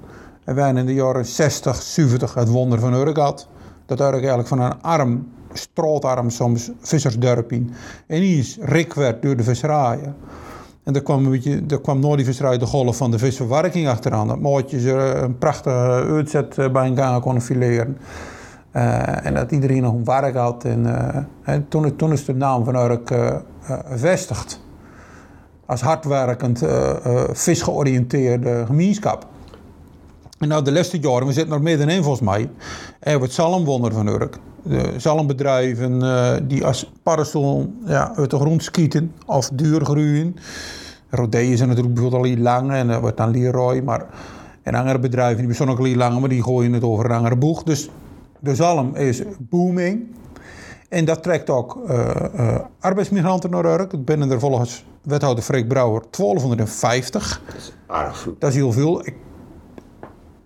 En 0.43 0.55
wij 0.55 0.73
in 0.73 0.85
de 0.85 0.93
jaren 0.93 1.25
60, 1.25 1.75
70 1.81 2.33
het 2.33 2.49
wonder 2.49 2.79
van 2.79 2.93
Urk 2.93 3.17
had. 3.17 3.47
Dat 3.85 3.99
Urk 3.99 4.13
eigenlijk 4.13 4.47
van 4.47 4.59
een 4.59 4.81
arm, 4.81 5.27
strootarm 5.53 6.29
soms, 6.29 6.71
vissersdorp 6.79 7.51
in. 7.51 7.73
En 8.07 8.21
is 8.21 8.57
rik 8.61 8.93
werd 8.93 9.21
door 9.21 9.35
de 9.35 9.43
visserijen. 9.43 10.15
En 10.83 10.93
daar 10.93 11.01
kwam, 11.01 11.25
een 11.25 11.31
beetje, 11.31 11.65
daar 11.65 11.81
kwam 11.81 11.99
nooit 11.99 12.25
die 12.25 12.57
de 12.57 12.65
golf 12.65 12.97
van 12.97 13.11
de 13.11 13.17
visverwerking 13.17 13.87
achteraan. 13.87 14.27
Dat 14.27 14.39
mootjes 14.39 14.83
er 14.83 15.23
een 15.23 15.37
prachtige 15.37 15.75
uitzet 16.09 16.57
eh, 16.57 16.71
bij 16.71 16.87
elkaar 16.87 17.19
konden 17.19 17.41
fileren. 17.41 17.97
Eh, 18.71 19.25
en 19.25 19.33
dat 19.33 19.51
iedereen 19.51 19.81
nog 19.81 19.93
een 19.93 20.05
werk 20.05 20.35
had. 20.35 20.65
En, 20.65 20.85
eh, 20.85 21.23
en 21.43 21.67
toen, 21.67 21.95
toen 21.95 22.11
is 22.11 22.25
de 22.25 22.33
naam 22.35 22.65
van 22.65 22.75
Urk 22.75 23.11
eh, 23.11 23.27
eh, 23.27 23.39
gevestigd. 23.85 24.61
Als 25.65 25.81
hardwerkend, 25.81 26.61
eh, 26.61 27.05
eh, 27.05 27.29
visgeoriënteerde 27.31 28.63
gemeenschap. 28.65 29.27
En 30.39 30.47
nou 30.47 30.63
de 30.63 30.71
laatste 30.71 30.99
jaren, 30.99 31.27
we 31.27 31.33
zitten 31.33 31.53
er 31.53 31.61
middenin 31.61 32.03
volgens 32.03 32.29
mij, 32.29 32.49
hebben 32.99 33.19
we 33.19 33.25
het 33.25 33.35
zalmwonder 33.35 33.93
van 33.93 34.07
Urk. 34.07 34.37
De 34.63 34.93
zalmbedrijven 34.97 36.01
eh, 36.01 36.33
die 36.43 36.65
als 36.65 36.91
paddenstoel 37.03 37.73
ja, 37.85 38.15
uit 38.15 38.29
de 38.29 38.37
grond 38.37 38.63
schieten 38.63 39.13
of 39.25 39.49
duur 39.53 39.85
groeien. 39.85 40.35
Rodeeën 41.09 41.57
zijn 41.57 41.69
natuurlijk 41.69 41.95
bijvoorbeeld 41.95 42.37
al 42.37 42.41
lang 42.41 42.71
en 42.71 42.87
dat 42.87 43.01
wordt 43.01 43.17
dan 43.17 43.31
Leroy. 43.31 43.79
Maar, 43.79 44.05
en 44.63 44.75
andere 44.75 44.99
bedrijven 44.99 45.37
die 45.37 45.47
bestaan 45.47 45.69
ook 45.69 45.79
al 45.79 45.85
heel 45.85 45.95
lang, 45.95 46.19
maar 46.19 46.29
die 46.29 46.43
gooien 46.43 46.73
het 46.73 46.83
over 46.83 47.05
een 47.05 47.17
andere 47.17 47.35
boeg. 47.35 47.63
Dus 47.63 47.89
de 48.39 48.55
zalm 48.55 48.95
is 48.95 49.21
booming. 49.37 50.07
En 50.89 51.05
dat 51.05 51.23
trekt 51.23 51.49
ook 51.49 51.81
eh, 51.87 52.09
eh, 52.33 52.59
arbeidsmigranten 52.79 53.49
naar 53.49 53.65
Urk. 53.65 53.91
Dat 53.91 54.05
binnen 54.05 54.31
er 54.31 54.39
volgens 54.39 54.85
wethouder 55.01 55.43
Freek 55.43 55.67
Brouwer 55.67 56.01
1250. 56.09 57.41
Aardig 57.87 58.17
veel. 58.17 58.35
Dat 58.39 58.49
is 58.49 58.55
heel 58.55 58.71
veel. 58.71 59.05
Ik, 59.05 59.15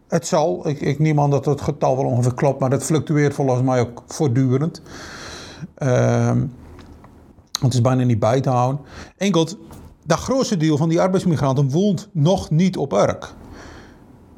het 0.07 0.27
zal, 0.27 0.67
ik, 0.67 0.81
ik 0.81 0.99
neem 0.99 1.19
aan 1.19 1.29
dat 1.29 1.45
het 1.45 1.61
getal 1.61 1.95
wel 1.95 2.05
ongeveer 2.05 2.33
klopt, 2.33 2.59
maar 2.59 2.69
dat 2.69 2.83
fluctueert 2.83 3.33
volgens 3.33 3.61
mij 3.61 3.79
ook 3.79 4.03
voortdurend. 4.05 4.81
Ehm, 5.75 6.45
het 7.61 7.73
is 7.73 7.81
bijna 7.81 8.03
niet 8.03 8.19
bij 8.19 8.41
te 8.41 8.49
houden. 8.49 8.81
Enkel, 9.17 9.47
dat 10.05 10.19
grootste 10.19 10.57
deel 10.57 10.77
van 10.77 10.89
die 10.89 11.01
arbeidsmigranten 11.01 11.69
woont 11.69 12.09
nog 12.11 12.49
niet 12.49 12.77
op 12.77 12.93
Urk. 12.93 13.33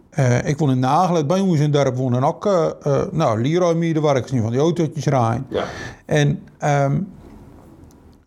Eh, 0.09 0.47
ik 0.47 0.57
woon 0.57 0.69
in 0.69 0.79
Nagelen, 0.79 1.27
bij 1.27 1.39
ons 1.39 1.59
in 1.59 1.71
dorp 1.71 1.95
wonen 1.95 2.23
ook, 2.23 2.45
uh, 2.45 2.67
uh, 2.87 3.01
nou, 3.11 3.41
Leroy-medewerkers 3.41 4.31
die 4.31 4.41
van 4.41 4.51
die 4.51 4.59
autootjes 4.59 5.05
rijden. 5.05 5.45
Ja. 5.49 5.63
En 6.05 6.43
ehm, 6.57 7.01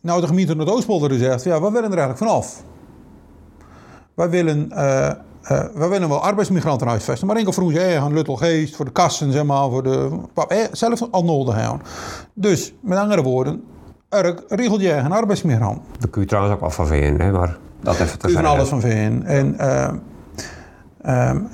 nou, 0.01 0.21
de 0.21 0.27
gemeente 0.27 0.55
Noord-Oostpolder 0.55 1.19
zegt, 1.19 1.45
ja, 1.45 1.61
wat 1.61 1.73
willen 1.73 1.93
er 1.93 1.99
eigenlijk 1.99 2.19
vanaf? 2.19 2.63
Wij 4.15 4.31
willen, 4.31 4.71
uh, 5.43 5.65
wij 5.75 5.89
willen 5.89 6.09
wel 6.09 6.23
arbeidsmigranten 6.23 6.87
huisvesten, 6.87 7.27
maar 7.27 7.37
enkel 7.37 7.53
vroeg 7.53 7.73
je 7.73 7.99
aan 8.01 8.13
Luttelgeest, 8.13 8.77
voor 8.77 8.85
de 8.85 8.91
kassen, 8.91 9.33
zeg 9.33 9.45
maar, 9.45 9.71
voor 9.71 9.83
de, 9.83 10.11
eh, 10.49 10.59
zelf 10.73 11.03
al 11.11 11.25
nodig 11.25 11.55
hebben. 11.55 11.81
Dus, 12.35 12.75
met 12.81 12.99
andere 12.99 13.23
woorden, 13.23 13.65
Urk 14.11 14.45
regelt 14.49 14.81
je 14.81 14.93
een 14.93 15.13
arbeidsmigrant. 15.13 15.81
Daar 15.99 16.11
kun 16.11 16.21
je 16.21 16.29
trouwens 16.29 16.55
ook 16.55 16.61
wel 16.61 16.71
van 16.71 16.87
vinden, 16.87 17.27
hè, 17.27 17.33
maar 17.33 17.59
dat 17.81 18.01
even 18.01 18.19
te 18.19 18.31
van 18.31 18.45
alles 18.45 18.69
van 18.69 18.81
vinden. 18.81 19.27
En 19.27 19.57
uh, 19.61 21.31
um, 21.31 21.49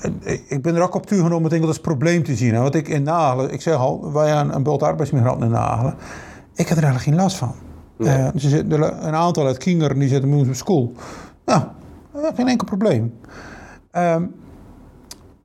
ik 0.48 0.62
ben 0.62 0.76
er 0.76 0.82
ook 0.82 0.94
op 0.94 1.06
toegenomen 1.06 1.50
om 1.50 1.52
het 1.52 1.66
als 1.66 1.80
probleem 1.80 2.22
te 2.22 2.36
zien. 2.36 2.54
Hè. 2.54 2.60
Want 2.60 2.74
ik 2.74 2.88
in 2.88 3.02
Nagelen, 3.02 3.52
ik 3.52 3.60
zeg 3.60 3.74
al, 3.74 4.12
wij 4.12 4.28
hebben 4.28 4.54
een 4.54 4.62
bult 4.62 4.82
arbeidsmigranten 4.82 5.46
in 5.46 5.52
Nagelen. 5.52 5.94
Ik 6.54 6.68
heb 6.68 6.78
er 6.78 6.84
eigenlijk 6.84 7.04
geen 7.04 7.14
last 7.14 7.36
van. 7.36 7.54
Nee. 7.96 8.08
Uh, 8.08 8.24
er 8.24 8.32
zitten 8.34 9.06
een 9.06 9.14
aantal 9.14 9.46
uit 9.46 9.58
Kinger 9.58 9.98
die 9.98 10.08
zitten 10.08 10.30
bij 10.30 10.38
ons 10.38 10.48
op 10.48 10.54
school. 10.54 10.92
Nou, 11.44 11.62
geen 12.34 12.48
enkel 12.48 12.66
probleem. 12.66 13.12
Um, 13.92 14.34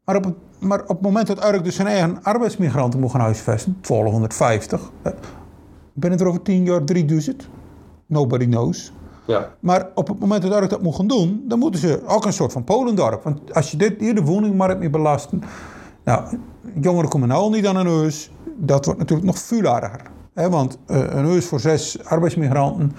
maar, 0.06 0.16
op 0.16 0.24
het, 0.24 0.36
maar 0.60 0.82
op 0.82 0.88
het 0.88 1.02
moment 1.02 1.28
dat 1.28 1.46
Urk 1.46 1.64
dus 1.64 1.76
zijn 1.76 1.88
eigen 1.88 2.24
arbeidsmigranten 2.24 3.00
moet 3.00 3.12
gaan 3.12 3.22
huisvesten, 3.22 3.78
1250, 3.82 4.82
uh, 4.82 5.14
binnen 5.94 6.20
er 6.20 6.28
over 6.28 6.42
10 6.42 6.64
jaar 6.66 6.84
3000. 6.84 7.50
Nobody 8.06 8.46
knows. 8.46 8.94
Ja. 9.26 9.50
Maar 9.60 9.88
op 9.96 10.08
het 10.08 10.20
moment 10.20 10.42
dat 10.42 10.62
Urk 10.62 10.70
dat 10.70 10.82
moet 10.82 10.96
gaan 10.96 11.08
doen, 11.08 11.44
dan 11.48 11.60
moeten 11.60 11.80
ze 11.80 12.02
ook 12.06 12.26
een 12.26 12.34
soort 12.34 12.52
van 12.52 12.64
Polendorp. 12.64 13.24
Want 13.24 13.54
als 13.54 13.72
je 13.72 13.78
dit, 13.78 14.00
hier 14.00 14.16
de 14.16 14.24
woningmarkt 14.24 14.80
niet 14.80 14.92
belasten, 14.92 15.44
nou, 16.04 16.38
jongeren 16.82 17.10
komen 17.10 17.28
nou 17.28 17.42
al 17.42 17.50
niet 17.50 17.68
aan 17.68 17.76
een 17.76 17.88
huis, 17.88 18.32
dat 18.58 18.86
wordt 18.86 19.00
natuurlijk 19.00 19.28
nog 19.28 19.38
veel. 19.38 19.80
He, 20.34 20.50
want 20.50 20.78
uh, 20.88 20.98
een 20.98 21.26
huis 21.26 21.46
voor 21.46 21.60
zes 21.60 22.06
arbeidsmigranten, 22.06 22.92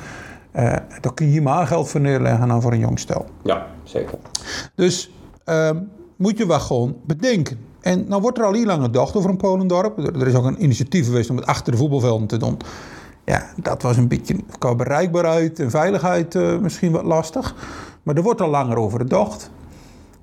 uh, 0.56 0.62
daar 1.00 1.14
kun 1.14 1.26
je 1.26 1.32
hier 1.32 1.42
maar 1.42 1.66
geld 1.66 1.88
voor 1.88 2.00
neerleggen 2.00 2.48
dan 2.48 2.62
voor 2.62 2.72
een 2.72 2.78
jong 2.78 2.98
stel. 2.98 3.26
Ja, 3.42 3.66
zeker. 3.82 4.18
Dus 4.74 5.10
uh, 5.46 5.70
moet 6.16 6.38
je 6.38 6.50
gewoon 6.50 6.96
bedenken. 7.06 7.58
En 7.80 8.04
nou 8.08 8.22
wordt 8.22 8.38
er 8.38 8.44
al 8.44 8.52
heel 8.52 8.64
lang 8.64 8.82
gedacht 8.82 9.16
over 9.16 9.30
een 9.30 9.36
Polendorp. 9.36 9.98
Er, 9.98 10.20
er 10.20 10.26
is 10.26 10.34
ook 10.34 10.44
een 10.44 10.62
initiatief 10.62 11.06
geweest 11.06 11.30
om 11.30 11.36
het 11.36 11.46
achter 11.46 11.72
de 11.72 11.78
voetbalvelden 11.78 12.26
te 12.26 12.36
doen. 12.36 12.58
Ja, 13.24 13.46
dat 13.56 13.82
was 13.82 13.96
een 13.96 14.08
beetje 14.08 14.36
qua 14.58 14.74
bereikbaarheid 14.74 15.58
en 15.58 15.70
veiligheid 15.70 16.34
uh, 16.34 16.58
misschien 16.58 16.92
wat 16.92 17.04
lastig. 17.04 17.54
Maar 18.02 18.16
er 18.16 18.22
wordt 18.22 18.40
al 18.40 18.48
langer 18.48 18.76
over 18.76 18.98
gedacht. 18.98 19.50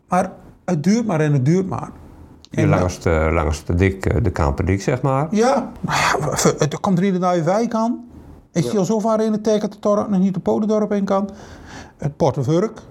Maar 0.07 0.31
het 0.65 0.83
duurt 0.83 1.05
maar 1.05 1.19
en 1.19 1.33
het 1.33 1.45
duurt 1.45 1.67
maar. 1.67 1.89
En 2.51 2.69
langs 2.69 2.99
de, 2.99 3.29
langs 3.33 3.65
de 3.65 3.75
dik, 3.75 4.23
de 4.23 4.31
Kamperdik, 4.31 4.81
zeg 4.81 5.01
maar. 5.01 5.27
Ja, 5.31 5.71
er 6.59 6.79
komt 6.79 6.97
er 6.97 7.03
niet 7.03 7.13
een 7.13 7.19
nieuwe 7.19 7.43
wijk 7.43 7.73
aan. 7.73 8.05
Is 8.51 8.63
ja. 8.63 8.69
die 8.69 8.79
al 8.79 8.85
zo 8.85 8.99
ver 8.99 9.21
in 9.21 9.31
het 9.31 9.43
teken 9.43 9.69
dat 9.79 9.97
er 9.97 10.09
nog 10.09 10.19
niet 10.19 10.33
de 10.33 10.39
Polendorp 10.39 10.91
in 10.91 11.05
kan? 11.05 11.29
Het 11.97 12.17
Portenvurk. 12.17 12.81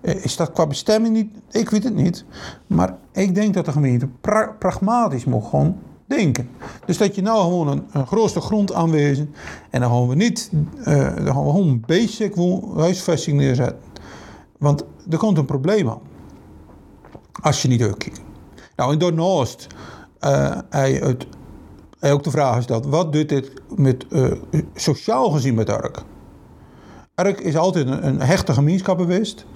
Is 0.00 0.36
dat 0.36 0.52
qua 0.52 0.66
bestemming 0.66 1.14
niet? 1.14 1.30
Ik 1.50 1.70
weet 1.70 1.84
het 1.84 1.94
niet. 1.94 2.24
Maar 2.66 2.96
ik 3.12 3.34
denk 3.34 3.54
dat 3.54 3.64
de 3.64 3.72
gemeente 3.72 4.06
pra 4.20 4.56
pragmatisch 4.58 5.24
moet 5.24 5.44
gewoon 5.44 5.76
denken. 6.06 6.50
Dus 6.84 6.98
dat 6.98 7.14
je 7.14 7.22
nou 7.22 7.42
gewoon 7.42 7.68
een, 7.68 7.84
een 7.92 8.06
grootste 8.06 8.40
grond 8.40 8.72
aanwezen 8.72 9.34
en 9.70 9.80
dan 9.80 9.90
gaan 9.90 10.08
we 10.08 10.14
niet, 10.14 10.50
uh, 10.78 10.84
dan 11.16 11.26
gaan 11.26 11.44
we 11.44 11.50
gewoon 11.50 11.82
basic 11.86 12.34
huisvesting 12.76 13.36
neerzetten. 13.36 13.78
Want 14.58 14.84
er 15.10 15.18
komt 15.18 15.38
een 15.38 15.44
probleem 15.44 15.88
aan. 15.88 16.00
Als 17.40 17.62
je 17.62 17.68
niet 17.68 17.82
uitkijkt. 17.82 18.20
Nou, 18.76 18.92
en 18.92 18.98
daarnaast, 18.98 19.66
uh, 20.20 20.58
hij, 20.70 20.92
het, 20.92 21.26
hij 21.98 22.12
ook 22.12 22.24
de 22.24 22.30
vraag 22.30 22.54
gesteld, 22.54 22.86
wat 22.86 23.12
doet 23.12 23.28
dit 23.28 23.52
met, 23.76 24.06
sociaal 24.74 25.30
gezien 25.30 25.54
met 25.54 25.68
Urk? 25.68 26.02
Urk 27.14 27.40
is 27.40 27.56
altijd 27.56 27.86
een, 27.86 28.06
een 28.06 28.20
hechte 28.20 28.52
gemeenschap 28.52 28.98
geweest. 28.98 29.46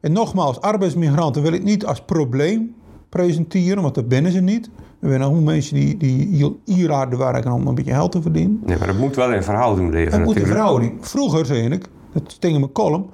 En 0.00 0.12
nogmaals, 0.12 0.60
arbeidsmigranten 0.60 1.42
wil 1.42 1.52
ik 1.52 1.62
niet 1.62 1.86
als 1.86 2.00
probleem 2.00 2.74
presenteren, 3.08 3.82
want 3.82 3.94
dat 3.94 4.08
binnen 4.08 4.32
ze 4.32 4.40
niet. 4.40 4.70
Er 5.00 5.08
zijn 5.08 5.22
ook 5.22 5.40
mensen 5.40 5.74
die, 5.74 5.96
die 5.96 6.60
hier 6.64 6.92
harde 6.92 7.16
werken 7.16 7.52
om 7.52 7.66
een 7.66 7.74
beetje 7.74 7.92
geld 7.92 8.12
te 8.12 8.22
verdienen. 8.22 8.60
Nee, 8.66 8.78
maar 8.78 8.86
dat 8.86 8.96
moet 8.96 9.16
wel 9.16 9.32
in 9.32 9.42
verhouding 9.42 9.90
leven. 9.90 10.12
Het 10.12 10.24
moet 10.24 10.36
in 10.36 10.46
verhouding. 10.46 10.92
Vroeger, 11.00 11.46
zei 11.46 11.68
ik, 11.68 11.88
dat 12.12 12.22
sting 12.26 12.54
in 12.54 12.60
mijn 12.60 12.72
column, 12.72 13.06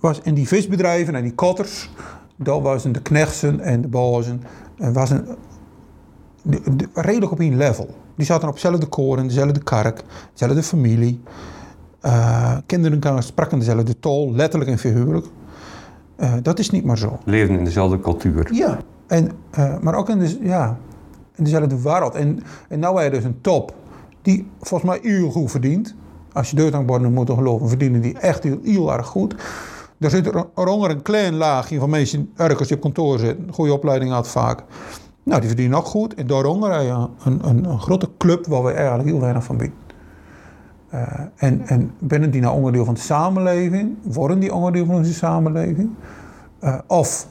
was 0.00 0.20
in 0.22 0.34
die 0.34 0.48
visbedrijven 0.48 1.14
en 1.14 1.22
die 1.22 1.34
kotters, 1.34 1.90
dat 2.36 2.62
waren 2.62 2.92
de 2.92 3.02
knechtsen 3.02 3.60
en 3.60 3.80
de 3.80 3.88
bazen, 3.88 4.42
was 4.76 5.10
een, 5.10 5.24
de, 6.42 6.76
de, 6.76 6.88
redelijk 6.94 7.32
op 7.32 7.40
één 7.40 7.56
level. 7.56 7.94
Die 8.16 8.26
zaten 8.26 8.48
op 8.48 8.54
dezelfde 8.54 8.86
koren, 8.86 9.26
dezelfde 9.26 9.62
kark, 9.62 10.02
dezelfde 10.32 10.62
familie. 10.62 11.20
Uh, 12.02 12.56
kinderen 12.66 13.22
spraken 13.22 13.58
dezelfde 13.58 13.98
tol, 13.98 14.32
letterlijk 14.32 14.70
en 14.70 14.78
figuurlijk. 14.78 15.26
Uh, 16.20 16.34
dat 16.42 16.58
is 16.58 16.70
niet 16.70 16.84
maar 16.84 16.98
zo. 16.98 17.18
Leven 17.24 17.58
in 17.58 17.64
dezelfde 17.64 18.00
cultuur. 18.00 18.54
Ja, 18.54 18.78
en, 19.06 19.30
uh, 19.58 19.78
maar 19.78 19.94
ook 19.94 20.08
in, 20.08 20.18
de, 20.18 20.38
ja, 20.42 20.78
in 21.34 21.44
dezelfde 21.44 21.82
wereld. 21.82 22.14
En, 22.14 22.42
en 22.68 22.82
heb 22.82 23.02
je 23.02 23.10
dus 23.10 23.24
een 23.24 23.40
top 23.40 23.74
die 24.22 24.46
volgens 24.60 24.90
mij 24.90 25.00
heel 25.02 25.30
goed 25.30 25.50
verdient. 25.50 25.94
Als 26.32 26.50
je 26.50 26.56
deurdankborden 26.56 27.12
moet 27.12 27.30
geloven, 27.30 27.68
verdienen 27.68 28.00
die 28.00 28.18
echt 28.18 28.42
heel, 28.42 28.58
heel 28.62 28.92
erg 28.92 29.06
goed. 29.06 29.34
Er 29.98 30.10
zit 30.10 30.26
er, 30.26 30.46
eronder 30.54 30.90
een 30.90 31.02
klein 31.02 31.34
laagje 31.34 31.78
van 31.78 31.90
mensen, 31.90 32.30
ergens 32.36 32.68
die 32.68 32.76
op 32.76 32.82
kantoor 32.82 33.18
zitten, 33.18 33.52
goede 33.52 33.72
opleiding 33.72 34.10
had 34.10 34.28
vaak. 34.28 34.62
Nou, 35.22 35.40
die 35.40 35.48
verdienen 35.48 35.78
ook 35.78 35.86
goed. 35.86 36.14
En 36.14 36.26
daaronder 36.26 36.72
heb 36.72 36.82
je 36.82 37.08
een, 37.24 37.48
een, 37.48 37.64
een 37.64 37.80
grote 37.80 38.08
club 38.18 38.46
waar 38.46 38.62
we 38.62 38.72
eigenlijk 38.72 39.08
heel 39.08 39.20
weinig 39.20 39.44
van 39.44 39.56
bieden. 39.56 39.76
Uh, 40.94 41.02
en, 41.36 41.66
en 41.66 41.90
binnen 41.98 42.30
die 42.30 42.40
nou 42.40 42.56
onderdeel 42.56 42.84
van 42.84 42.94
de 42.94 43.00
samenleving, 43.00 43.96
worden 44.02 44.38
die 44.38 44.54
onderdeel 44.54 44.86
van 44.86 44.94
onze 44.94 45.14
samenleving? 45.14 45.90
Uh, 46.60 46.78
of 46.86 47.26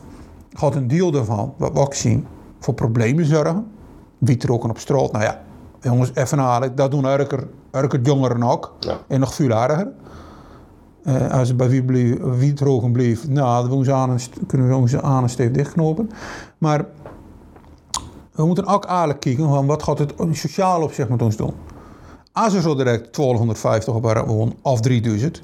gaat 0.53 0.75
een 0.75 0.87
deel 0.87 1.11
daarvan, 1.11 1.53
wat 1.57 1.73
we 1.73 1.79
ook 1.79 1.93
zien, 1.93 2.25
voor 2.59 2.73
problemen 2.73 3.25
zorgen? 3.25 3.67
Wietroken 4.17 4.69
op 4.69 4.77
straat, 4.77 5.11
nou 5.11 5.23
ja, 5.23 5.41
jongens, 5.81 6.11
even 6.13 6.39
halen, 6.39 6.75
dat 6.75 6.91
doen 6.91 7.05
Urker, 7.05 7.47
Urker 7.71 8.01
jongeren 8.01 8.43
ook. 8.43 8.75
Ja. 8.79 8.97
En 9.07 9.19
nog 9.19 9.33
veel 9.33 9.49
erger. 9.49 9.87
Uh, 11.03 11.31
als 11.31 11.47
het 11.47 11.57
bij 11.57 11.69
wie 11.69 11.83
bleef, 11.83 12.17
wietroken 12.21 12.91
bleef, 12.91 13.27
nou, 13.27 13.69
dan 13.69 13.83
we 13.83 13.93
aan, 13.93 14.17
kunnen 14.47 14.67
we 14.67 14.75
onze 14.75 15.01
aan 15.01 15.29
steef 15.29 15.51
dichtknopen. 15.51 16.09
Maar 16.57 16.85
we 18.31 18.45
moeten 18.45 18.65
ook 18.65 18.85
aardig 18.85 19.19
kijken 19.19 19.49
van 19.49 19.65
wat 19.65 19.83
gaat 19.83 19.99
het 19.99 20.13
sociaal 20.31 20.81
opzicht 20.81 21.09
met 21.09 21.21
ons 21.21 21.35
doen. 21.35 21.53
We 22.47 22.61
zo 22.61 22.75
direct 22.75 23.15
1250 23.15 23.93
op 23.93 24.05
haar 24.05 24.25
of 24.61 24.79
3000, 24.81 25.41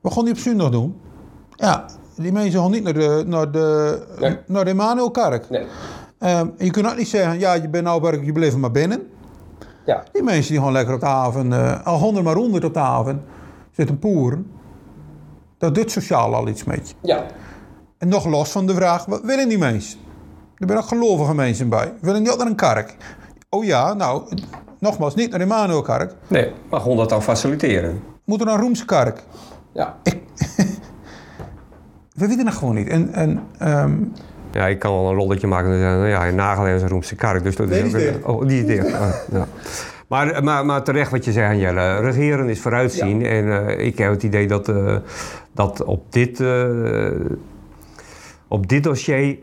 wat 0.00 0.12
gaan 0.12 0.24
die 0.24 0.32
op 0.32 0.38
zondag 0.38 0.70
doen? 0.70 1.00
Ja, 1.56 1.84
die 2.16 2.32
mensen 2.32 2.60
gaan 2.60 2.70
niet 2.70 2.82
naar 2.82 2.92
de, 2.94 3.24
naar 3.26 3.50
de, 3.50 3.98
Nee. 4.18 4.38
naar 4.46 4.64
de 4.64 4.70
Emanuelkerk. 4.70 5.50
Nee. 5.50 5.66
Ehm, 6.18 6.46
je 6.58 6.70
kunt 6.70 6.86
ook 6.86 6.96
niet 6.96 7.08
zeggen, 7.08 7.38
ja, 7.38 7.52
je 7.52 7.68
bent 7.68 7.84
nou 7.84 8.00
werk, 8.00 8.24
je 8.24 8.32
blijft 8.32 8.56
maar 8.56 8.70
binnen. 8.70 9.02
Ja. 9.86 10.02
Die 10.12 10.22
mensen 10.22 10.48
die 10.50 10.58
gewoon 10.58 10.72
lekker 10.72 10.94
op 10.94 11.00
de 11.00 11.06
haven, 11.06 11.52
eh, 11.52 11.86
al 11.86 11.98
honderd 11.98 12.24
maar 12.24 12.34
honderd 12.34 12.64
op 12.64 12.72
de 12.74 12.78
haven, 12.80 13.24
zitten 13.70 13.98
poeren. 13.98 14.50
Dat 15.58 15.74
doet 15.74 15.90
sociaal 15.90 16.34
al 16.34 16.48
iets 16.48 16.64
met 16.64 16.88
je. 16.88 16.94
Ja. 17.08 17.24
En 17.98 18.08
nog 18.08 18.26
los 18.26 18.50
van 18.50 18.66
de 18.66 18.74
vraag, 18.74 19.04
wat 19.04 19.20
willen 19.22 19.48
die 19.48 19.58
mensen? 19.58 19.98
Er 20.58 20.66
zijn 20.66 20.78
ook 20.78 20.86
gelovige 20.86 21.34
mensen 21.34 21.68
bij. 21.68 21.92
Willen 22.00 22.22
die 22.22 22.32
ook 22.32 22.38
naar 22.38 22.46
een 22.46 22.54
kerk? 22.54 22.96
Oh 23.54 23.64
ja, 23.64 23.94
nou, 23.94 24.22
nogmaals, 24.78 25.14
niet 25.14 25.30
naar 25.30 25.38
de 25.38 25.44
Emanuelkerk. 25.44 26.12
Nee, 26.26 26.52
maar 26.70 26.80
gewoon 26.80 26.96
dat 26.96 27.08
dan 27.08 27.22
faciliteren. 27.22 28.02
Moet 28.24 28.40
er 28.40 28.46
naar 28.46 28.54
een 28.54 28.60
Roemskerk? 28.60 29.22
Ja. 29.72 29.96
We 32.18 32.26
weten 32.28 32.44
dat 32.44 32.54
gewoon 32.54 32.74
niet. 32.74 32.88
En, 32.88 33.12
en 33.12 33.42
ehm, 33.58 33.92
Ja, 34.52 34.66
ik 34.66 34.78
kan 34.78 34.92
wel 34.92 35.10
een 35.10 35.16
rolletje 35.16 35.46
maken 35.46 35.80
nou 35.80 36.08
ja, 36.08 36.24
in 36.24 36.34
Nagelen 36.34 36.74
is 36.74 36.82
een 36.82 36.88
Roemse 36.88 37.14
kerk. 37.14 37.42
Dus 37.42 37.56
dat 37.56 37.68
Nee, 37.68 37.82
is 37.82 37.92
die 37.92 38.08
is. 38.08 38.16
Oh, 38.22 38.46
die 38.46 38.60
is 38.60 38.66
dicht. 38.66 38.86
Oh, 38.86 39.08
ja. 39.32 39.46
Maar, 40.08 40.44
maar, 40.44 40.66
maar 40.66 40.82
terecht 40.82 41.10
wat 41.10 41.24
je 41.24 41.32
zegt, 41.32 41.60
Jelle. 41.60 42.00
Regeren 42.00 42.48
is 42.48 42.60
vooruitzien. 42.60 43.26
En 43.26 43.66
eh, 43.66 43.86
ik 43.86 43.98
heb 43.98 44.10
het 44.10 44.22
idee 44.22 44.46
dat, 44.46 44.68
eh, 44.68 44.96
dat 45.54 45.84
op, 45.84 46.12
dit, 46.12 46.40
eh, 46.40 47.10
op 48.48 48.68
dit 48.68 48.82
dossier 48.82 49.38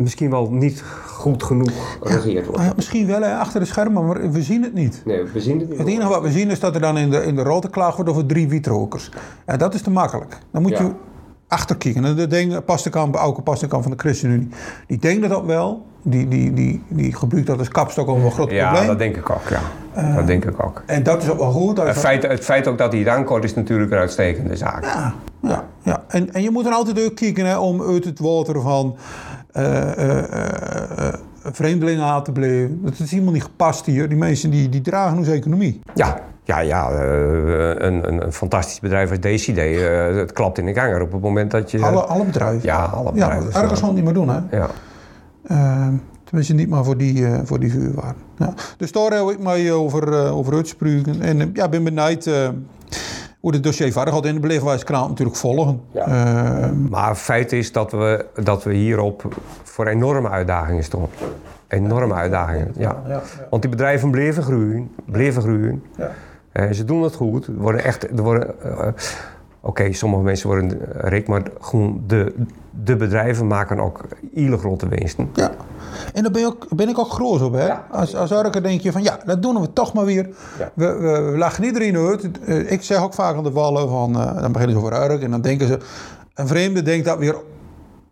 misschien 0.00 0.30
wel 0.30 0.50
niet 0.50 0.82
goed 1.06 1.42
genoeg 1.42 1.98
geregeerd 2.02 2.44
wordt. 2.44 2.56
nou 2.56 2.68
ja, 2.68 2.72
misschien 2.76 3.06
wel 3.06 3.22
hè, 3.22 3.34
achter 3.36 3.60
de 3.60 3.66
schermen, 3.66 4.06
maar 4.06 4.30
we 4.30 4.42
zien 4.42 4.62
het 4.62 4.74
niet. 4.74 5.02
Nee, 5.04 5.22
we 5.32 5.40
zien 5.40 5.58
het 5.58 5.68
niet. 5.68 5.78
Het 5.78 5.86
enige 5.88 6.08
wat 6.08 6.22
we 6.22 6.30
zien 6.30 6.50
is 6.50 6.60
dat 6.60 6.74
er 6.74 6.80
dan 6.80 6.98
in 6.98 7.10
de, 7.10 7.24
in 7.24 7.34
de 7.34 7.42
rol 7.42 7.60
geklaagd 7.60 7.94
wordt 7.96 8.10
over 8.10 8.26
drie 8.26 8.48
wietrokers. 8.48 9.10
En 9.44 9.58
dat 9.58 9.74
is 9.74 9.82
te 9.82 9.90
makkelijk. 9.90 10.38
Dan 10.50 10.62
moet 10.62 10.70
Ja. 10.70 10.82
je 10.82 10.90
achterkijken. 11.48 12.04
En 12.04 12.16
dat 12.16 12.30
ding, 12.30 12.64
Pastekamp, 12.64 13.14
Auke 13.14 13.42
Pastekamp 13.42 13.82
van 13.82 13.90
de 13.92 13.98
ChristenUnie, 13.98 14.48
die 14.86 14.98
denkt 14.98 15.28
dat 15.28 15.44
wel. 15.44 15.86
Die, 16.02 16.28
die, 16.28 16.52
die, 16.52 16.82
die 16.88 17.14
gebruikt 17.14 17.46
dat 17.46 17.58
als 17.58 17.68
kapstok 17.68 18.08
over 18.08 18.24
een 18.24 18.30
groot 18.32 18.50
Ja, 18.50 18.66
probleem. 18.66 18.86
dat 18.88 18.98
denk 18.98 19.16
ik 19.16 19.30
ook. 19.30 19.48
Ja. 19.48 20.14
dat 20.14 20.26
denk 20.26 20.44
ik 20.44 20.62
ook. 20.64 20.82
En 20.86 21.02
dat 21.02 21.22
is 21.22 21.28
ook 21.30 21.38
wel 21.38 21.50
goed. 21.52 21.78
Het 21.82 21.96
feit, 21.98 22.22
het 22.22 22.44
feit 22.44 22.66
ook 22.68 22.78
dat 22.78 22.90
hij 22.92 23.00
het 23.00 23.08
aankort 23.10 23.44
is 23.44 23.54
natuurlijk 23.54 23.90
een 23.92 23.98
uitstekende 23.98 24.56
zaak. 24.56 24.84
Ja, 24.84 25.14
Ja, 25.42 25.64
ja. 25.82 26.04
En, 26.08 26.32
en 26.32 26.42
je 26.42 26.50
moet 26.50 26.66
er 26.66 26.72
altijd 26.72 27.04
ook 27.04 27.14
kijken 27.14 27.46
hè, 27.46 27.58
om 27.58 27.82
uit 27.82 28.04
het 28.04 28.18
water 28.18 28.60
van 28.60 28.96
eh, 28.96 28.98
eh, 28.98 28.98
eh, 29.00 29.29
eh, 29.29 29.29
vreemdelingen 31.52 32.04
aan 32.04 32.22
te 32.24 32.32
blijven. 32.32 32.80
Dat 32.82 32.98
is 32.98 33.10
helemaal 33.10 33.32
niet 33.32 33.42
gepast 33.42 33.86
hier. 33.86 34.08
Die 34.08 34.18
mensen 34.18 34.50
die, 34.50 34.68
die 34.68 34.80
dragen 34.80 35.18
onze 35.18 35.32
economie. 35.32 35.80
Ja, 35.94 36.20
ja, 36.44 36.60
ja 36.60 36.90
eh, 36.90 37.68
een, 37.86 38.08
een, 38.08 38.22
een 38.24 38.32
fantastisch 38.32 38.80
bedrijf 38.80 39.10
als 39.10 39.18
DCD, 39.18 39.58
eh 39.58 40.16
het 40.16 40.32
klapt 40.32 40.58
in 40.58 40.66
de 40.66 40.74
ganger 40.74 41.00
op 41.02 41.12
het 41.12 41.20
moment 41.22 41.50
dat 41.50 41.70
je... 41.70 41.78
Alle, 41.82 42.00
alle 42.00 42.24
bedrijven. 42.24 42.60
Ja, 42.62 42.84
alle 42.84 43.10
Ja, 43.14 43.28
bedrijven. 43.28 43.62
ergens 43.62 43.80
gewoon 43.80 43.94
niet 43.94 44.04
meer 44.04 44.12
doen, 44.12 44.28
hè? 44.28 44.38
Ja. 44.50 44.68
Eh, 45.42 45.88
tenminste, 46.24 46.54
niet 46.54 46.68
maar 46.68 46.84
voor 46.84 46.96
die, 46.96 47.26
eh 47.26 47.38
voor 47.44 47.60
die 47.60 47.70
vuurwaren. 47.70 48.16
Ja. 48.38 48.54
Dus 48.76 48.92
daar 48.92 49.12
heb 49.12 49.28
ik 49.28 49.38
mij 49.38 49.72
over, 49.72 50.12
eh 50.12 50.36
over 50.36 50.54
uitspreken. 50.54 51.20
En 51.20 51.40
eh, 51.40 51.46
ja, 51.52 51.68
ben 51.68 51.84
benieuwd 51.84 52.26
eh, 52.26 52.48
hoe 53.40 53.52
het 53.52 53.62
dossier 53.62 53.92
verder 53.92 54.14
gaat. 54.14 54.24
In 54.24 54.34
de 54.34 54.40
beleefwijskrant 54.40 55.08
natuurlijk 55.08 55.36
volgen. 55.36 55.80
Ja. 55.90 56.06
Eh, 56.06 56.70
Maar 56.90 57.14
feit 57.14 57.52
is 57.52 57.72
dat 57.72 57.92
we, 57.92 58.26
dat 58.42 58.64
we 58.64 58.74
hierop 58.74 59.34
voor 59.62 59.86
enorme 59.86 60.28
uitdagingen 60.28 60.84
stonden. 60.84 61.10
Enorme 61.68 62.14
uitdagingen, 62.14 62.72
ja. 62.76 63.02
Want 63.50 63.62
die 63.62 63.70
bedrijven 63.70 64.10
bleven 64.10 64.42
groeien, 64.42 64.90
bleven 65.04 65.42
groeien. 65.42 65.82
Ja. 65.96 66.10
En 66.52 66.74
ze 66.74 66.84
doen 66.84 67.02
het 67.02 67.14
goed. 67.14 67.46
Er 67.46 67.54
worden 67.54 67.84
echt, 67.84 68.10
er 68.10 68.22
worden, 68.22 68.62
eh, 68.62 68.86
Oké, 69.62 69.92
sommige 69.92 70.22
mensen 70.22 70.48
worden 70.48 70.70
eh, 70.94 71.08
rijk, 71.08 71.26
maar 71.28 71.42
gewoon 71.60 72.02
de, 72.06 72.34
de 72.84 72.96
bedrijven 72.96 73.46
maken 73.46 73.80
ook 73.80 74.00
hele 74.34 74.58
grote 74.58 74.88
winsten. 74.88 75.30
Ja. 75.34 75.50
En 76.14 76.22
daar 76.22 76.32
ben, 76.32 76.40
je 76.40 76.46
ook, 76.46 76.66
ben 76.76 76.88
ik 76.88 76.98
ook 76.98 77.10
groot 77.10 77.42
op. 77.42 77.52
Hè? 77.52 77.68
Als, 77.90 78.16
als 78.16 78.30
Urker 78.30 78.62
denk 78.62 78.80
je 78.80 78.92
van 78.92 79.02
ja, 79.02 79.18
dat 79.24 79.42
doen 79.42 79.60
we 79.60 79.72
toch 79.72 79.92
maar 79.92 80.04
weer. 80.04 80.28
Ja. 80.58 80.70
We, 80.74 80.86
we, 80.86 81.20
we 81.30 81.38
lachen 81.38 81.64
iedereen 81.64 81.96
uit. 81.96 82.30
Eh, 82.44 82.72
Ik 82.72 82.82
zeg 82.82 83.02
ook 83.02 83.14
vaak 83.14 83.36
aan 83.36 83.42
de 83.44 83.50
wallen 83.50 83.88
van, 83.88 84.14
eh, 84.20 84.40
dan 84.40 84.52
beginnen 84.52 84.76
ze 84.80 84.84
over 84.84 85.10
Urk 85.10 85.22
en 85.22 85.30
dan 85.30 85.40
denken 85.40 85.66
ze, 85.66 85.78
een 86.34 86.46
vreemde 86.46 86.82
denkt 86.82 87.04
dat 87.04 87.18
weer 87.18 87.36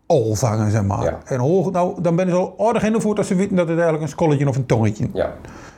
al 0.05 0.35
vangen, 0.35 0.71
zeg 0.71 0.83
maar. 0.83 1.03
Ja. 1.03 1.17
En 1.25 1.39
hoog, 1.39 1.71
nou, 1.71 2.01
dan 2.01 2.15
ben 2.15 2.29
ze 2.29 2.35
al 2.35 2.55
aardig 2.67 2.83
in 2.83 2.93
de 2.93 3.01
voet 3.01 3.17
als 3.17 3.27
ze 3.27 3.35
weten 3.35 3.55
dat 3.55 3.65
het 3.67 3.75
eigenlijk 3.75 4.03
een 4.03 4.09
skolletje 4.09 4.47
of 4.47 4.55
een 4.55 4.65
tongetje 4.65 5.09
Ja. 5.13 5.33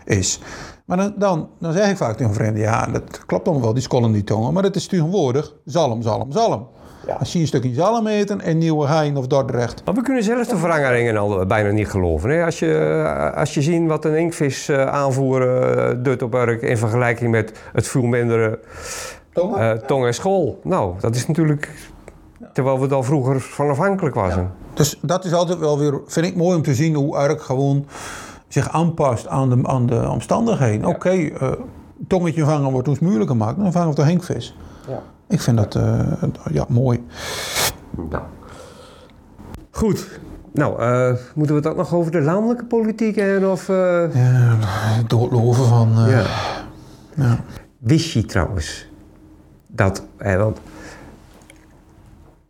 is. 0.06 0.42
Maar 0.92 1.00
dan, 1.00 1.14
dan, 1.18 1.50
dan 1.60 1.74
zeg 1.74 1.90
ik 1.90 1.98
vaak 1.98 2.12
tegen 2.12 2.26
een 2.26 2.34
vreemde, 2.34 2.60
ja, 2.60 2.86
dat 2.86 3.26
klopt 3.26 3.46
allemaal 3.46 3.64
wel, 3.64 3.74
die 3.74 3.84
skollen 3.84 4.12
die 4.12 4.24
tongen, 4.24 4.54
maar 4.54 4.64
het 4.64 4.76
is 4.76 4.88
tegenwoordig 4.88 5.54
zalm, 5.66 6.02
zalm, 6.02 6.32
zalm. 6.32 6.68
Ja. 7.08 7.14
Als 7.14 7.34
je 7.34 7.40
een 7.40 7.48
stukje 7.48 7.74
zalm 7.74 8.08
eten 8.08 8.42
en 8.42 8.58
Nieuwe 8.58 8.88
Hein 8.88 9.18
of 9.18 9.28
Dordrecht. 9.28 9.82
Maar 9.86 9.94
we 9.94 10.02
kunnen 10.02 10.24
zelfs 10.24 10.50
de 10.50 10.58
verrangeringen 10.58 11.18
al 11.18 11.46
bijna 11.46 11.70
niet 11.70 11.88
geloven. 11.88 12.30
Hè? 12.30 12.46
Als, 12.46 12.60
je, 12.60 12.74
eh, 12.74 13.38
als 13.38 13.54
je 13.54 13.62
ziet 13.62 13.88
wat 13.88 14.06
een 14.06 14.18
inkvis 14.18 14.70
eh, 14.70 14.86
aanvoeren 14.86 15.90
eh, 15.90 16.04
doet 16.04 16.22
op 16.22 16.34
Urk 16.34 16.62
in 16.62 16.78
vergelijking 16.78 17.32
met 17.32 17.60
het 17.74 17.88
veel 17.88 18.02
mindere 18.02 18.60
Tongen? 19.34 19.60
eh, 19.60 19.72
tong 19.72 20.06
en 20.06 20.14
school. 20.14 20.60
Nou, 20.64 20.94
dat 21.00 21.16
is 21.16 21.28
natuurlijk... 21.28 21.92
Terwijl 22.54 22.80
we 22.80 22.88
daar 22.88 23.04
vroeger 23.04 23.40
van 23.40 23.70
afhankelijk 23.70 24.16
waren. 24.16 24.52
Dus 24.74 24.98
dat 25.02 25.26
is 25.26 25.34
altijd 25.34 25.60
wel 25.60 25.80
weer, 25.80 26.02
vind 26.06 26.26
ik 26.26 26.36
mooi 26.36 26.56
om 26.56 26.62
te 26.62 26.76
zien 26.76 26.96
hoe 26.96 27.24
Urk 27.24 27.42
gewoon 27.42 27.86
zich 28.54 28.70
aanpast 28.70 29.28
aan 29.28 29.50
de, 29.50 29.68
aan 29.68 29.86
de 29.86 30.10
omstandigheden. 30.10 30.88
Oké, 30.88 31.10
eh, 31.10 31.52
tongetje 32.08 32.44
vangen 32.44 32.72
wordt 32.72 32.88
ons 32.88 33.00
moeilijker 33.00 33.36
gemaakt, 33.36 33.58
dan 33.58 33.72
vangen 33.72 33.90
we 33.90 33.96
de 33.96 34.04
henkvis. 34.04 34.56
Ja. 34.88 35.02
Ik 35.28 35.42
vind 35.42 35.58
dat 35.58 35.76
eh, 35.76 36.00
ja, 36.52 36.66
mooi. 36.68 37.04
Nou. 38.10 38.24
Goed. 39.72 40.20
Nou, 40.54 40.82
eh, 40.82 41.14
moeten 41.36 41.56
we 41.56 41.62
het 41.62 41.70
ook 41.70 41.78
nog 41.78 41.94
over 41.94 42.12
de 42.12 42.22
landelijke 42.22 42.66
politiek 42.66 43.16
hebben? 43.16 43.52
Of, 43.52 43.68
Ja, 43.68 44.58
doodloven 45.08 45.66
van... 45.66 45.90
ja. 45.96 46.26
ja. 47.16 47.40
Wist 47.78 48.12
je 48.12 48.26
trouwens 48.26 48.88
dat, 49.68 50.06
hè, 50.18 50.38
want 50.38 50.60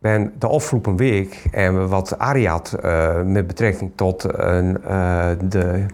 ben 0.02 0.32
de 0.38 0.46
afgelopen 0.46 0.96
week 0.96 1.44
hebben 1.50 1.82
we 1.82 1.88
wat 1.88 2.18
Ariad 2.18 2.72
eh, 2.82 3.22
met 3.22 3.46
betrekking 3.46 3.90
tot 3.94 4.24
een, 4.38 4.84
eh, 4.84 5.28
de, 5.48 5.86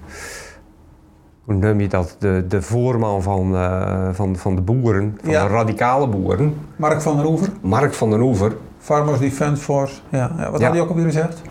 hoe 1.45 1.55
noem 1.55 1.81
je 1.81 1.89
dat, 1.89 2.17
de, 2.19 2.45
de 2.49 2.63
voorman 2.63 3.23
van, 3.23 3.55
eh, 3.57 4.09
van, 4.13 4.37
van 4.37 4.55
de 4.55 4.61
boeren, 4.61 5.19
van 5.23 5.31
Ja. 5.31 5.47
de 5.47 5.53
radicale 5.55 6.09
boeren, 6.09 6.55
Mark 6.77 7.01
van 7.01 7.17
der 7.17 7.25
Hoever, 7.25 7.49
Mark 7.61 7.95
van 7.95 8.11
den 8.11 8.21
Oever. 8.21 8.57
Farmers 8.79 9.19
Defence 9.19 9.63
Force. 9.63 10.01
Ja, 10.09 10.31
ja. 10.39 10.51
Wat 10.51 10.61
Ja. 10.61 10.67
had 10.67 10.75
hij 10.75 10.81
ook 10.83 10.89
alweer 10.89 11.05
gezegd? 11.05 11.43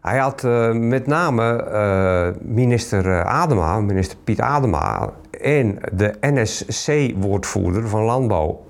Hij 0.00 0.18
had 0.18 0.44
eh, 0.44 0.72
met 0.72 1.06
name 1.06 1.62
eh, 1.62 2.28
minister 2.42 3.12
eh, 3.12 3.20
Adema, 3.20 3.80
minister 3.80 4.18
Piet 4.24 4.40
Adema 4.40 5.10
en 5.40 5.78
de 5.92 6.14
NSC-woordvoerder 6.20 7.88
van 7.88 8.02
Landbouw. 8.02 8.65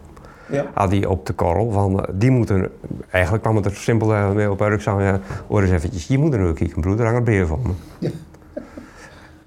Had 0.74 0.90
hij 0.90 1.04
op 1.06 1.26
de 1.26 1.32
korrel 1.32 1.70
van 1.70 2.00
eh, 2.04 2.08
die 2.14 2.30
moeten, 2.30 2.70
eigenlijk 3.10 3.42
kwam 3.42 3.56
het 3.56 3.64
er 3.64 3.74
simpel 3.74 4.14
eh, 4.14 4.30
mee 4.30 4.50
op 4.50 4.60
ik 4.62 4.80
zou 4.80 5.02
ja, 5.02 5.20
hoor 5.48 5.62
eens 5.62 5.70
eventjes, 5.70 6.06
je 6.06 6.18
moet 6.18 6.34
er 6.34 6.40
nu 6.40 6.52
kijken 6.52 6.80
broeder, 6.80 7.06
een 7.06 7.24
beer 7.24 7.46
van 7.46 7.60
me. 7.62 8.10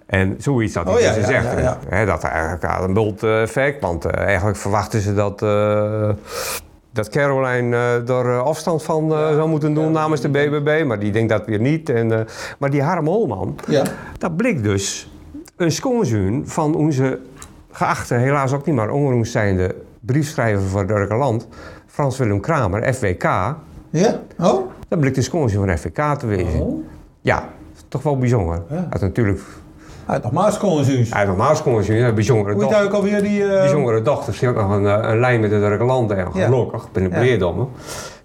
En 0.05 0.35
zoiets 0.37 0.75
had 0.75 0.85
hij 0.85 0.93
Oh 0.93 0.99
dus 0.99 1.07
ja, 1.07 1.13
gezegd. 1.13 1.51
ja, 1.51 1.59
ja. 1.59 1.77
Hè, 1.89 2.05
dat 2.05 2.23
eigenlijk 2.23 2.63
had 2.63 2.83
een 2.83 2.93
bult 2.93 3.23
effect, 3.23 3.81
want 3.81 4.05
eh, 4.05 4.23
eigenlijk 4.23 4.57
verwachten 4.57 5.01
ze 5.01 5.13
dat, 5.13 5.41
eh, 5.41 6.09
dat 6.91 7.09
Caroline 7.09 7.75
eh 8.05 8.25
er 8.25 8.41
afstand 8.41 8.83
van 8.83 9.09
zou 9.09 9.49
moeten 9.49 9.73
doen 9.73 9.91
namens 9.91 10.21
de 10.21 10.29
BBB, 10.29 10.83
maar 10.85 10.99
die 10.99 11.11
denkt 11.11 11.29
dat 11.29 11.45
weer 11.45 11.59
niet. 11.59 11.89
En, 11.89 12.27
maar 12.59 12.69
die 12.69 12.81
Harm 12.81 13.07
Holman, 13.07 13.55
Ja. 13.67 13.83
dat 14.17 14.35
bleek 14.37 14.63
dus 14.63 15.11
een 15.55 15.71
schoonzoon 15.71 16.41
van 16.45 16.75
onze 16.75 17.19
geachte, 17.71 18.13
helaas 18.13 18.53
ook 18.53 18.65
niet 18.65 18.75
maar 18.75 18.89
ongeroemd 18.89 19.27
zijnde 19.27 19.75
briefschrijver 19.99 20.61
voor 20.67 20.87
Durkeland, 20.87 21.47
Frans 21.87 22.17
Willem 22.17 22.39
Kramer, 22.39 22.93
FWK. 22.93 23.23
Ja? 23.89 24.19
Oh? 24.39 24.67
Dat 24.87 24.99
bleek 24.99 25.13
de 25.15 25.21
schoonzoon 25.21 25.67
van 25.67 25.77
FWK 25.77 26.01
te 26.19 26.25
wezen. 26.27 26.59
oh. 26.61 26.85
Ja, 27.21 27.43
toch 27.87 28.03
wel 28.03 28.17
bijzonder. 28.17 28.61
Ja. 28.69 28.87
Had 28.89 29.01
natuurlijk, 29.01 29.39
had 29.39 29.45
nog 29.45 30.05
hij 30.05 30.15
had 30.15 30.23
normaal 31.27 31.55
schoonzoon, 31.55 31.95
een 31.95 32.15
bijzondere 32.15 32.51
Hoe 32.53 32.61
dochter. 32.61 32.79
hij 32.79 32.87
ook 32.87 32.93
alweer 32.93 33.21
die... 33.21 33.43
eh, 33.43 33.59
Bijzondere 33.59 34.01
dochter, 34.01 34.33
ze 34.33 34.45
had 34.45 34.55
nog 34.55 34.71
een, 34.71 34.87
eh, 34.87 35.09
een 35.09 35.19
lijn 35.19 35.39
met 35.41 35.49
de 35.49 35.59
Durkeland 35.59 36.11
en 36.11 36.27
Ja. 36.33 36.45
gelukkig, 36.45 36.91
ben 36.91 37.03
ik 37.05 37.39
Ja. 37.39 37.45
om. 37.47 37.69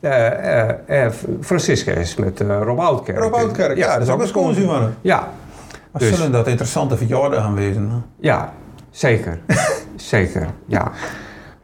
Eh, 0.01 1.07
Francisca 1.41 1.93
is 1.93 2.15
met 2.17 2.41
Rob 2.41 2.79
Oudkerk. 2.81 3.19
Rob 3.19 3.35
Oudkerk, 3.35 3.77
ja, 3.77 3.93
dat 3.99 4.03
is 4.07 4.13
ook 4.13 4.21
een 4.21 4.27
schoonzoon 4.27 4.65
van 4.67 4.83
hem. 4.83 4.95
Ja, 5.01 5.29
Wat 5.91 6.03
Dus- 6.03 6.17
zullen 6.17 6.33
dat 6.33 6.47
interessante 6.47 6.97
verjaardag 6.97 7.41
gaan 7.43 7.55
wezen? 7.55 7.91
hè? 7.91 7.97
Ja, 8.21 8.53
zeker. 8.95 9.39
zeker, 9.97 10.47
ja. 10.67 10.93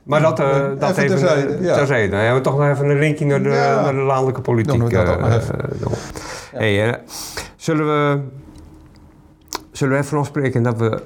Maar 0.03 0.21
dat, 0.21 0.41
eh 0.41 0.69
dat 0.79 0.91
Even 0.91 1.07
terzijde, 1.07 1.55
eh, 1.55 1.65
ja. 1.65 1.75
terzijde. 1.75 2.11
Dan 2.11 2.19
hebben 2.19 2.37
we 2.37 2.49
toch 2.49 2.59
nog 2.59 2.69
even 2.69 2.89
een 2.89 2.99
linkje 2.99 3.25
naar 3.25 3.43
de, 3.43 3.49
Ja. 3.49 3.81
naar 3.81 3.93
de 3.93 3.99
landelijke 4.01 4.41
politiek. 4.41 4.79
Doen 4.79 4.89
we 4.89 4.95
dat 4.95 5.09
ook 5.09 5.21
nog 5.21 5.35
even. 5.35 5.59
doen. 5.81 5.93
Hey, 6.53 7.01
zullen, 7.57 7.87
we, 7.87 8.21
zullen 9.71 9.95
we 9.97 10.03
even 10.03 10.19
afspreken 10.19 10.63
dat 10.63 10.79
we 10.79 11.03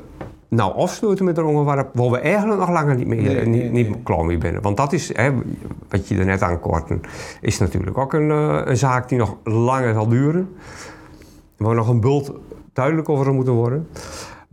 nou 0.49 0.75
afsluiten 0.75 1.25
met 1.25 1.39
een 1.39 1.45
onderwerp 1.45 1.89
waar 1.93 2.11
we 2.11 2.19
eigenlijk 2.19 2.61
nog 2.61 2.69
langer 2.71 2.95
niet, 2.95 3.07
mee, 3.07 3.21
Nee, 3.21 3.29
eh, 3.29 3.47
nee, 3.47 3.63
niet, 3.63 3.73
nee. 3.73 3.89
niet 3.89 3.97
klaar 4.03 4.25
mee 4.25 4.39
zijn. 4.41 4.61
Want 4.61 4.77
dat 4.77 4.93
is, 4.93 5.17
hè, 5.17 5.33
wat 5.89 6.09
je 6.09 6.19
er 6.19 6.25
net 6.25 6.43
aankorten, 6.43 7.01
is 7.41 7.59
natuurlijk 7.59 7.99
ook 7.99 8.13
een, 8.13 8.31
een 8.71 8.77
zaak 8.77 9.09
die 9.09 9.19
nog 9.19 9.37
langer 9.45 9.95
zal 9.95 10.09
duren. 10.09 10.57
Waar 11.57 11.75
nog 11.75 11.89
een 11.89 12.01
bult 12.01 12.33
duidelijk 12.73 13.09
over 13.09 13.33
moeten 13.35 13.53
worden. 13.53 13.89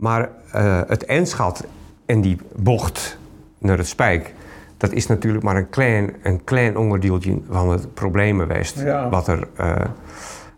Maar 0.02 0.28
eh, 0.52 0.80
het 0.86 1.04
eindschat 1.04 1.64
en 2.06 2.20
die 2.20 2.38
bocht 2.56 3.18
naar 3.58 3.78
het 3.78 3.86
spijk, 3.86 4.34
dat 4.76 4.92
is 4.92 5.06
natuurlijk 5.06 5.44
maar 5.44 5.56
een 5.56 5.68
klein, 5.68 6.14
een 6.22 6.44
klein 6.44 6.76
onderdeeltje 6.76 7.38
van 7.50 7.70
het 7.70 7.94
probleem 7.94 8.38
geweest. 8.38 8.80
Ja. 8.80 9.08
Wat 9.08 9.28
er, 9.28 9.48
eh, 9.56 9.74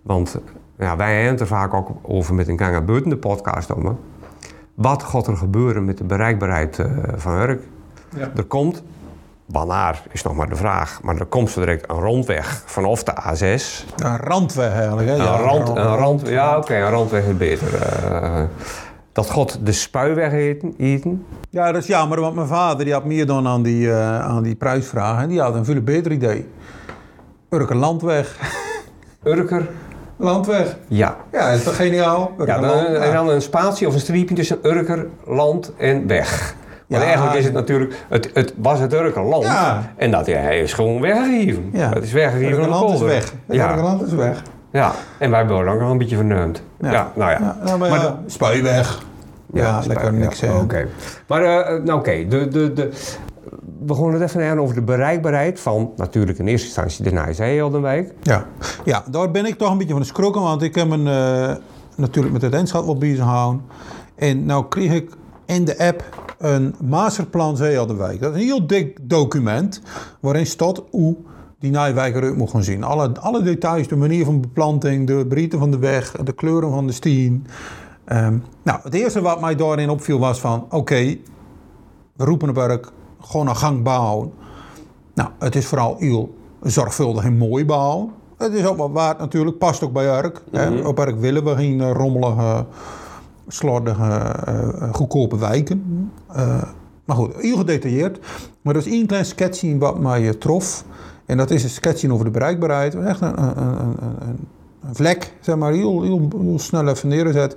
want 0.02 0.38
ja, 0.78 0.96
wij 0.96 1.12
hebben 1.14 1.30
het 1.30 1.40
er 1.40 1.46
vaak 1.46 1.74
ook 1.74 1.90
over 2.02 2.34
met 2.34 2.48
een 2.48 2.58
gang 2.58 2.84
buiten 2.84 3.10
de 3.10 3.16
podcast 3.16 3.72
om. 3.72 3.98
Wat 4.74 5.02
gaat 5.02 5.26
er 5.26 5.36
gebeuren 5.36 5.84
met 5.84 5.98
de 5.98 6.04
bereikbaarheid 6.04 6.78
eh, 6.78 6.86
van 7.16 7.36
werk? 7.36 7.62
Ja. 8.16 8.30
Er 8.36 8.44
komt, 8.44 8.82
wanneer 9.44 10.02
is 10.12 10.22
nog 10.22 10.34
maar 10.34 10.48
de 10.48 10.56
vraag, 10.56 11.00
maar 11.02 11.16
er 11.16 11.26
komt 11.26 11.50
zo 11.50 11.60
direct 11.60 11.90
een 11.90 12.00
rondweg 12.00 12.62
vanaf 12.66 13.02
de 13.02 13.12
A6. 13.12 13.84
Een 13.96 14.16
randweg 14.16 14.72
eigenlijk. 14.72 15.08
Hè? 15.08 15.14
Een, 15.14 15.22
Ja, 15.22 15.36
rand, 15.36 15.68
een 15.68 15.96
rand, 15.96 16.28
ja, 16.28 16.56
oké, 16.56 16.74
een 16.74 16.90
randweg 16.90 17.24
is 17.24 17.36
beter. 17.36 17.82
Eh, 17.82 18.42
dat 19.14 19.30
God 19.30 19.58
de 19.62 19.88
eten. 20.32 20.74
eten. 20.78 21.26
Ja, 21.50 21.72
dat 21.72 21.82
is 21.82 21.88
jammer, 21.88 22.20
want 22.20 22.34
mijn 22.34 22.46
vader 22.46 22.84
die 22.84 22.94
had 22.94 23.04
meer 23.04 23.26
dan 23.26 23.46
aan 23.46 23.62
die, 23.62 23.90
eh, 23.90 24.20
aan 24.20 24.42
die 24.42 24.54
prijsvraag. 24.54 25.22
En 25.22 25.28
die 25.28 25.40
had 25.40 25.54
een 25.54 25.64
veel 25.64 25.80
beter 25.82 26.12
idee. 26.12 26.48
Urker 27.50 27.76
Landweg. 27.76 28.38
Urker, 29.24 29.68
Landweg. 30.16 30.76
ja. 30.88 31.16
Ja, 31.32 31.48
dat 31.50 31.58
is 31.58 31.64
toch 31.64 31.76
geniaal? 31.76 32.32
ja 32.46 32.58
dan, 32.60 32.84
en 32.86 33.12
dan 33.12 33.28
een 33.28 33.42
spatie 33.42 33.86
of 33.86 33.94
een 33.94 34.00
streepje 34.00 34.34
tussen 34.34 34.58
Urker, 34.62 35.06
land 35.26 35.72
en 35.76 36.06
weg. 36.06 36.54
Want 36.88 37.02
Ja. 37.02 37.08
eigenlijk 37.08 37.38
is 37.38 37.44
het 37.44 37.54
natuurlijk, 37.54 37.94
het, 38.08 38.30
het 38.34 38.54
was 38.56 38.78
het 38.80 38.92
Urker 38.92 39.22
land. 39.22 39.44
Ja. 39.44 39.92
En 39.96 40.10
dat 40.10 40.26
hij 40.26 40.60
is 40.60 40.72
gewoon 40.72 41.00
weggegeven. 41.00 41.70
Ja. 41.72 41.88
Het 41.88 42.04
is 42.04 42.12
weggegeven 42.12 42.68
Land 42.68 42.94
is 42.94 43.00
weg. 43.00 43.32
Ja. 43.48 43.68
Urker 43.70 43.82
Land 43.84 44.02
is 44.02 44.12
weg. 44.12 44.42
Ja, 44.74 44.94
en 45.18 45.30
wij 45.30 45.38
hebben 45.38 45.72
ook 45.72 45.80
nog 45.80 45.90
een 45.90 45.98
beetje 45.98 46.16
verneumd. 46.16 46.62
Ja. 46.80 47.12
nou 47.14 47.30
ja. 47.30 47.38
Ja, 47.40 47.56
nou, 47.64 47.78
maar, 47.78 47.90
Maar 47.90 48.00
ja, 48.00 48.18
Spuiweg. 48.26 49.02
Ja, 49.52 49.82
lekker 49.86 50.12
niks 50.12 50.40
ja. 50.40 50.46
zeggen. 50.46 50.60
Oké. 50.60 50.88
Maar, 51.26 51.42
eh, 51.42 51.82
nou 51.82 51.98
oké, 51.98 52.28
de, 52.28 52.48
de, 52.48 52.72
de, 52.72 52.90
we 53.86 53.94
gaan 53.94 54.12
het 54.12 54.22
even 54.22 54.46
hebben 54.46 54.62
over 54.64 54.74
de 54.74 54.82
bereikbaarheid 54.82 55.60
van 55.60 55.92
natuurlijk 55.96 56.38
in 56.38 56.46
eerste 56.46 56.66
instantie 56.66 57.04
de 57.04 57.10
Nijzeeheldenwijk. 57.10 58.12
Ja. 58.22 58.46
ja, 58.84 59.04
daar 59.10 59.30
ben 59.30 59.46
ik 59.46 59.58
toch 59.58 59.70
een 59.70 59.78
beetje 59.78 59.92
van 59.92 60.02
de 60.02 60.08
schrokken, 60.08 60.42
want 60.42 60.62
ik 60.62 60.74
heb 60.74 60.88
me 60.88 60.96
eh, 60.96 61.56
natuurlijk 61.96 62.32
met 62.32 62.42
het 62.42 62.54
eindschap 62.54 62.84
wel 62.84 62.98
bezig 62.98 63.24
gehouden. 63.24 63.62
En 64.14 64.44
nou 64.44 64.64
kreeg 64.68 64.92
ik 64.92 65.10
in 65.46 65.64
de 65.64 65.78
app 65.78 66.04
een 66.38 66.74
masterplan 66.84 67.56
Zeeheldenwijk. 67.56 68.20
Dat 68.20 68.34
is 68.34 68.40
een 68.40 68.46
heel 68.46 68.66
dik 68.66 68.98
document 69.02 69.80
waarin 70.20 70.46
staat 70.46 70.82
hoe 70.90 71.16
die 71.64 71.72
Nijwijk 71.72 72.14
eruit 72.14 72.36
moet 72.36 72.50
gaan 72.50 72.62
zien. 72.62 72.82
Alle, 72.84 73.20
alle 73.20 73.42
details, 73.42 73.88
de 73.88 73.96
manier 73.96 74.24
van 74.24 74.40
beplanting, 74.40 75.06
de 75.06 75.26
breedte 75.28 75.58
van 75.58 75.70
de 75.70 75.78
weg, 75.78 76.10
de 76.10 76.32
kleuren 76.32 76.70
van 76.70 76.86
de 76.86 76.92
stien. 76.92 77.46
Ehm, 78.04 78.36
nou, 78.62 78.80
het 78.82 78.94
eerste 78.94 79.20
wat 79.20 79.40
mij 79.40 79.54
daarin 79.54 79.90
opviel 79.90 80.18
was 80.18 80.40
van, 80.40 80.66
oké, 80.70 81.16
we 82.16 82.24
roepen 82.24 82.48
op 82.48 82.54
werk, 82.54 82.90
gewoon 83.20 83.48
een 83.48 83.56
gang 83.56 83.82
bouwen. 83.82 84.32
Nou, 85.14 85.28
het 85.38 85.56
is 85.56 85.66
vooral 85.66 85.96
heel 85.98 86.34
zorgvuldig 86.62 87.24
en 87.24 87.36
mooi 87.36 87.64
bouwen. 87.64 88.10
Het 88.36 88.52
is 88.52 88.64
ook 88.64 88.76
wat 88.76 88.90
waard 88.92 89.18
natuurlijk, 89.18 89.58
past 89.58 89.82
ook 89.82 89.92
bij 89.92 90.18
Urk. 90.18 90.42
hè. 90.50 90.86
Op 90.86 90.98
Urk 90.98 91.20
willen 91.20 91.44
we 91.44 91.54
geen 91.56 91.80
eh, 91.80 91.90
rommelige, 91.90 92.66
slordige, 93.48 94.10
eh, 94.46 94.92
goedkope 94.92 95.38
wijken. 95.38 96.10
Eh, 96.32 96.62
maar 97.04 97.16
goed, 97.16 97.34
heel 97.36 97.56
gedetailleerd. 97.56 98.18
Maar 98.62 98.74
er 98.74 98.80
is 98.80 98.92
één 98.92 99.06
klein 99.06 99.24
sketchje 99.24 99.78
wat 99.78 99.98
mij 99.98 100.28
eh, 100.28 100.34
trof. 100.34 100.84
En 101.26 101.36
dat 101.36 101.50
is 101.50 101.62
een 101.62 101.70
sketchje 101.70 102.12
over 102.12 102.24
de 102.24 102.30
bereikbaarheid. 102.30 102.94
Echt 102.94 103.20
een, 103.20 103.42
een, 103.42 103.58
een, 103.58 103.96
een, 104.28 104.48
vlek, 104.94 105.34
zeg 105.40 105.56
maar, 105.56 105.72
heel, 105.72 106.02
heel, 106.02 106.28
heel 106.40 106.58
snel 106.58 106.88
even 106.88 107.08
neergezet. 107.08 107.56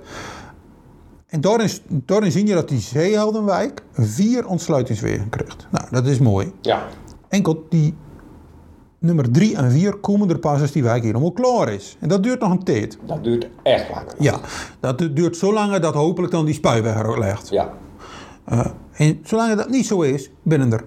En 1.26 1.40
daarin, 1.40 1.70
daarin 1.88 2.32
zie 2.32 2.46
je 2.46 2.54
dat 2.54 2.68
die 2.68 2.80
Zeeheldenwijk 2.80 3.82
vier 3.92 4.46
ontsluitingswegen 4.46 5.28
krijgt. 5.28 5.66
Nou, 5.70 5.84
dat 5.90 6.06
is 6.06 6.18
mooi. 6.18 6.52
Ja. 6.60 6.82
Enkel 7.28 7.66
die 7.68 7.94
nummer 8.98 9.30
drie 9.30 9.56
en 9.56 9.70
vier 9.70 9.94
komen 9.96 10.28
er 10.30 10.38
pas 10.38 10.60
als 10.60 10.72
die 10.72 10.82
wijk 10.82 11.02
helemaal 11.02 11.32
klaar 11.32 11.72
is. 11.72 11.96
En 12.00 12.08
dat 12.08 12.22
duurt 12.22 12.40
nog 12.40 12.50
een 12.50 12.64
tijd. 12.64 12.98
Dat 13.06 13.24
duurt 13.24 13.48
echt 13.62 13.90
lang. 13.90 14.06
Ja, 14.18 14.40
dat 14.80 14.98
du- 14.98 15.12
duurt 15.12 15.36
zo 15.36 15.52
lang 15.52 15.76
dat 15.76 15.94
hopelijk 15.94 16.32
dan 16.32 16.44
die 16.44 16.54
spuiweg 16.54 16.94
er 16.94 17.18
legt. 17.18 17.48
Ja. 17.48 17.72
Eh, 18.44 18.66
en 18.92 19.20
zolang 19.24 19.54
dat 19.54 19.68
niet 19.68 19.86
zo 19.86 20.00
is, 20.00 20.30
binnen 20.42 20.72
er 20.72 20.84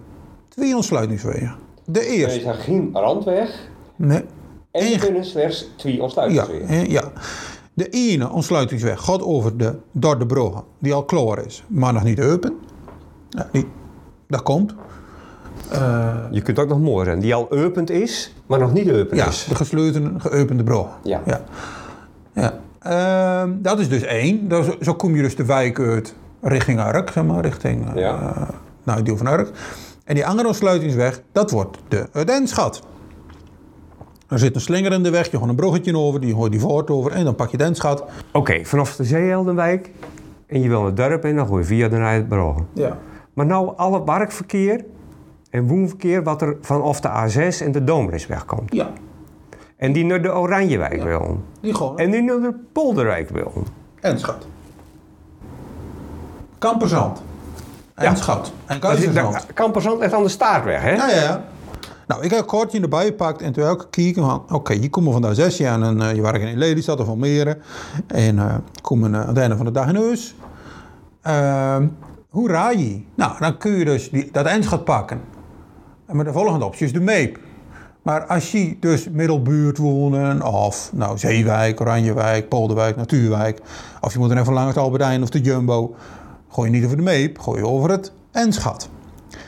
twee 0.50 0.76
ontsluitingswegen. 0.76 1.56
De 1.92 2.00
Er 2.00 2.06
eerste. 2.06 2.40
is 2.40 2.46
er 2.46 2.54
geen 2.54 2.90
randweg 2.94 3.70
Nee. 3.96 4.24
en 4.72 4.94
er 4.94 5.00
kunnen 5.00 5.26
slechts 5.26 5.70
twee 5.76 5.96
Ja, 5.96 6.02
ontsluitingswegen. 6.02 6.68
hè, 6.68 6.82
ja. 6.88 7.04
De 7.74 7.90
ene 7.90 8.30
ontsluitingsweg 8.30 9.00
gaat 9.02 9.22
over 9.22 9.58
de 9.58 9.76
Dordebrugge, 9.92 10.64
die 10.80 10.94
al 10.94 11.04
klaar 11.06 11.46
is, 11.46 11.64
maar 11.68 11.94
nog 11.94 12.04
niet 12.04 12.22
open. 12.22 12.58
Ja, 13.30 13.48
die, 13.52 13.68
dat 14.28 14.44
komt. 14.44 14.76
Eh, 15.72 16.16
Je 16.32 16.42
kunt 16.42 16.60
ook 16.60 16.68
nog 16.68 16.80
mooi 16.80 17.06
zijn, 17.06 17.20
die 17.20 17.36
al 17.36 17.52
opend 17.52 17.90
is, 17.90 18.34
maar 18.46 18.60
nog 18.60 18.74
niet 18.74 18.92
opend 18.92 19.16
ja, 19.16 19.28
is. 19.28 19.46
de 19.50 19.56
gesloten, 19.56 20.22
geopende 20.22 20.64
brug. 20.64 20.86
Ja. 21.04 21.22
ja. 21.26 21.42
ja. 22.34 22.60
Ehm, 22.80 23.52
dat 23.62 23.80
is 23.80 23.90
dus 23.90 24.02
één. 24.02 24.48
Dat 24.48 24.66
is- 24.68 24.86
zo 24.86 24.94
kom 24.94 25.16
je 25.16 25.22
dus 25.22 25.36
de 25.36 25.46
wijk 25.46 25.80
uit 25.80 26.14
richting 26.42 26.80
Ark, 26.80 27.10
zeg 27.12 27.24
maar, 27.24 27.42
richting 27.44 27.90
eh 27.90 27.96
Ja. 28.02 28.48
nou, 28.84 28.98
het 28.98 29.06
deel 29.06 29.18
van 29.18 29.28
Ark. 29.28 29.52
En 30.12 30.18
die 30.18 30.26
andere 30.26 30.48
ontsluitingsweg, 30.48 31.22
dat 31.32 31.52
wordt 31.52 31.78
de 31.88 32.10
Udenschat. 32.14 32.82
Er 34.28 34.40
zit 34.40 34.56
een 34.56 34.62
slinger 34.62 34.92
in 34.92 35.04
de 35.04 35.10
weg, 35.10 35.32
je 35.32 35.38
gaat 35.38 35.50
een 35.50 35.56
bruggetje 35.56 35.98
over, 35.98 36.22
die 36.22 36.34
gooit 36.34 36.52
die 36.52 36.62
voort 36.62 36.90
over 36.90 37.12
en 37.12 37.24
dan 37.26 37.36
pak 37.36 37.50
je 37.50 37.58
de 37.58 37.64
Enschat. 37.64 38.04
Oké, 38.32 38.66
vanaf 38.66 38.96
de 38.96 39.04
Zeeheldenwijk 39.04 39.92
en 40.48 40.62
je 40.62 40.68
wil 40.68 40.78
naar 40.78 40.88
het 40.88 40.98
dorp 40.98 41.24
en 41.24 41.36
dan 41.36 41.48
gooi 41.48 41.62
je 41.62 41.68
via 41.68 41.88
de 41.88 41.98
Nijbrugge. 41.98 42.64
Ja. 42.74 42.98
Maar 43.34 43.46
nou 43.46 43.74
alle 43.76 44.04
werkverkeer 44.04 44.86
en 45.50 45.68
woonverkeer 45.68 46.24
wat 46.24 46.42
er 46.42 46.58
vanaf 46.62 47.00
de 47.00 47.10
A6 47.10 47.66
en 47.66 47.72
de 47.72 47.84
Doomrisweg 47.84 48.46
komt. 48.46 48.74
Ja, 48.74 48.90
En 49.76 49.94
die 49.94 50.06
naar 50.06 50.22
de 50.22 50.34
Oranjewijk 50.36 51.04
wil. 51.04 51.40
die 51.62 51.74
gewoon. 51.74 51.98
En 51.98 52.12
die 52.12 52.22
naar 52.22 52.40
de 52.40 52.54
Polderwijk 52.72 53.30
wil. 53.30 53.64
Enschat. 54.00 54.48
Kamperzand. 56.58 57.22
En 58.04 58.80
Dat 58.80 58.92
is, 58.92 59.04
Keizerzand. 59.04 59.34
dat, 59.34 59.46
Kamperzand 59.54 60.02
echt 60.02 60.14
aan 60.14 60.24
de 60.24 60.30
staartweg, 60.30 60.82
hè? 60.82 60.92
Ja, 60.92 61.10
ja, 61.10 61.22
ja. 61.22 61.42
Nou, 62.08 62.24
ik 62.24 62.30
heb 62.30 62.40
een 62.40 62.46
kortje 62.46 62.82
erbij 62.82 63.06
gepakt 63.06 63.42
en 63.42 63.54
toen 63.54 63.64
heb 63.64 63.74
ik 63.74 63.82
gekeken 63.82 64.24
van... 64.24 64.44
Oké, 64.50 64.74
hier 64.74 64.90
komen 64.90 65.12
vandaag 65.12 65.36
zes 65.36 65.58
jaar 65.58 65.82
en 65.82 66.02
eh, 66.02 66.16
je 66.16 66.22
werkt 66.22 66.42
in 66.42 66.58
Lelystad 66.58 67.00
of 67.00 67.08
Almere. 67.08 67.58
En 68.08 68.40
eh 68.40 68.56
komen 68.82 69.14
eh, 69.14 69.22
aan 69.22 69.28
het 69.28 69.38
einde 69.38 69.56
van 69.56 69.66
de 69.66 69.72
dag 69.72 69.88
in 69.88 69.96
huis. 69.96 70.36
Ehm, 71.22 71.88
hoe 72.30 72.50
raai 72.50 72.90
je? 72.90 73.02
Nou, 73.16 73.32
dan 73.40 73.58
kun 73.58 73.72
je 73.72 73.86
dus 73.86 74.10
die, 74.10 74.30
dat 74.32 74.46
Enschat 74.46 74.84
pakken. 74.84 75.22
En 76.06 76.16
met 76.16 76.26
de 76.26 76.32
volgende 76.32 76.66
optie 76.66 76.86
is 76.86 76.94
de 76.94 77.00
Meep. 77.00 77.40
Maar 78.02 78.26
als 78.26 78.52
je 78.52 78.78
dus 78.80 79.10
middelbuurt 79.10 79.78
wonen 79.78 80.42
of 80.42 80.90
nou, 80.94 81.18
Zeewijk, 81.18 81.82
Oranjewijk, 81.82 82.50
Polderwijk, 82.50 82.96
Natuurwijk... 82.96 83.62
of 84.02 84.14
je 84.14 84.20
moet 84.20 84.32
er 84.32 84.38
even 84.38 84.54
langs 84.54 84.74
de 84.74 84.80
Albertijn 84.80 85.22
of 85.22 85.30
de 85.30 85.42
Jumbo... 85.42 85.96
gooi 86.52 86.70
je 86.72 86.76
niet 86.76 86.86
over 86.86 86.98
de 86.98 87.04
Meep, 87.04 87.40
gooi 87.40 87.60
je 87.60 87.68
over 87.68 87.90
het 87.90 88.12
Enschat. 88.32 88.90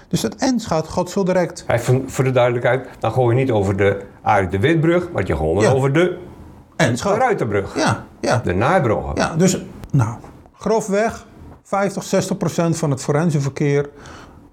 Dus 0.08 0.22
dat 0.22 0.36
Enschat 0.36 0.88
gaat 0.88 1.10
zo 1.10 1.24
direct 1.24 1.64
Hij, 1.68 1.80
voor, 2.06 2.24
de 2.24 2.32
duidelijkheid, 2.32 2.88
dan 3.00 3.12
gooi 3.12 3.36
je 3.36 3.42
niet 3.42 3.52
over 3.52 3.78
de 3.78 4.02
Arie 4.22 4.48
de 4.50 4.60
Witbrug, 4.60 5.12
maar 5.12 5.28
je 5.28 5.36
gewoon 5.36 5.60
Ja. 5.64 5.72
over 5.72 5.94
de, 5.94 6.00
de 6.00 6.18
Enschat. 6.76 7.18
Ruiterbrug. 7.18 7.76
Ja, 7.78 8.06
ja. 8.20 8.38
De 8.44 8.54
Nijbrugge. 8.54 9.12
ja, 9.16 9.36
dus 9.36 9.62
nou, 9.92 10.16
grofweg 10.54 11.26
50, 11.64 12.04
60 12.04 12.38
procent 12.38 12.78
van 12.78 12.90
het 12.90 13.02
forense 13.02 13.42
verkeer 13.42 13.90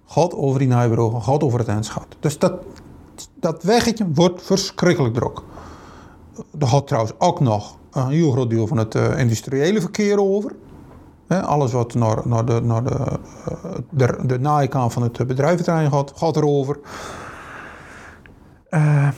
gaat 0.07 0.35
over 0.35 0.59
die 0.59 0.69
Nijbrugge, 0.69 1.21
gaat 1.21 1.43
over 1.43 1.59
het 1.59 1.69
Enschat. 1.69 2.07
Dus 2.21 2.39
dat, 2.39 2.53
dat 3.41 3.63
weggetje 3.63 4.07
wordt 4.15 4.43
verschrikkelijk 4.43 5.15
druk. 5.15 5.41
Er 6.59 6.67
gaat 6.67 6.87
trouwens 6.87 7.15
ook 7.19 7.41
nog 7.41 7.77
een 7.93 8.09
heel 8.09 8.31
groot 8.31 8.51
deel 8.51 8.67
van 8.67 8.77
het 8.77 8.95
eh, 8.95 9.19
industriële 9.19 9.81
verkeer 9.81 10.21
over. 10.21 10.53
Hè, 11.31 11.43
alles 11.43 11.73
wat 11.73 11.95
naar, 11.95 12.19
naar 12.25 12.45
de, 12.45 12.61
naar 12.63 12.85
de, 12.85 12.95
eh, 12.95 13.75
de, 13.91 14.19
de 14.23 14.39
naaikant 14.39 14.93
van 14.93 15.03
het 15.03 15.27
bedrijventerrein 15.27 15.91
gaat, 15.91 16.13
gaat 16.17 16.37
erover. 16.37 16.79
Eh, 18.69 19.09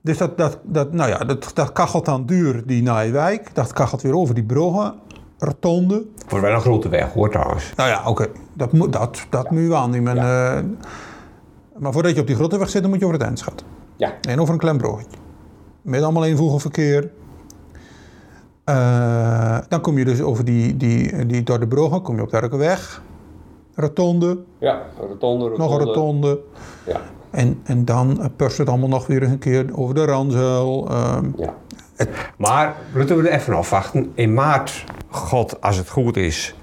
dus 0.00 0.18
dat, 0.18 0.38
dat, 0.38 0.58
dat, 0.62 0.92
nou 0.92 1.10
ja, 1.10 1.18
dat, 1.18 1.50
dat 1.54 1.72
kachelt 1.72 2.04
dan 2.04 2.26
duur, 2.26 2.66
die 2.66 2.82
Nijwijk. 2.82 3.54
Dat 3.54 3.72
kachelt 3.72 4.02
weer 4.02 4.14
over 4.16 4.34
die 4.34 4.44
bruggen, 4.44 4.94
rotonde. 5.38 6.06
Wordt 6.28 6.44
wel 6.44 6.54
een 6.54 6.60
grote 6.60 6.88
weg 6.88 7.12
hoor 7.12 7.30
trouwens. 7.30 7.72
Nou 7.76 7.88
ja, 7.88 8.02
oké, 8.06 8.26
dat, 8.54 8.72
moet, 8.72 8.92
dat, 8.92 9.26
dat 9.30 9.50
moet 9.50 9.60
je 9.62 9.74
aannemen. 9.74 10.16
eh. 10.16 10.58
maar 11.78 11.92
voordat 11.92 12.14
je 12.14 12.20
op 12.20 12.26
die 12.26 12.36
grote 12.36 12.58
weg 12.58 12.68
zit, 12.68 12.82
dan 12.82 12.90
moet 12.90 13.00
je 13.00 13.06
over 13.06 13.18
het 13.18 13.28
Enschat. 13.28 13.64
Ja. 13.96 14.12
En 14.28 14.40
over 14.40 14.52
een 14.54 14.60
klein 14.60 14.76
bruggetje. 14.76 15.16
Met 15.82 16.02
allemaal 16.02 16.24
eenvoegig 16.24 16.60
verkeer. 16.60 17.10
Eh, 18.66 19.58
dan 19.68 19.80
kom 19.80 19.98
je 19.98 20.04
dus 20.04 20.20
over 20.20 20.44
die, 20.44 20.76
die, 20.76 21.26
die 21.26 21.42
door 21.42 21.60
de 21.60 21.66
bruggen, 21.66 22.02
kom 22.02 22.16
je 22.16 22.22
op 22.22 22.30
de 22.30 22.36
Erkenweg. 22.36 23.02
Rotonde, 23.74 24.38
Ja, 24.58 24.82
rotonde, 25.00 25.52
nog 25.56 25.78
een 25.78 25.84
rotonde. 25.86 26.40
Ja, 26.86 27.00
En, 27.30 27.60
en 27.64 27.84
dan 27.84 28.20
eh, 28.20 28.26
perst 28.36 28.58
het 28.58 28.68
allemaal 28.68 28.88
nog 28.88 29.06
weer 29.06 29.22
eens 29.22 29.32
een 29.32 29.38
keer 29.38 29.66
over 29.72 29.94
de 29.94 30.04
Ranzel. 30.04 30.88
ehm, 30.90 31.30
ja. 31.36 31.54
Maar 32.36 32.74
moeten 32.94 33.16
we 33.16 33.28
er 33.28 33.34
even 33.40 33.54
afwachten. 33.54 34.12
In 34.14 34.34
maart, 34.34 34.84
God, 35.08 35.60
als 35.60 35.76
het 35.76 35.88
goed 35.88 36.16
is, 36.16 36.54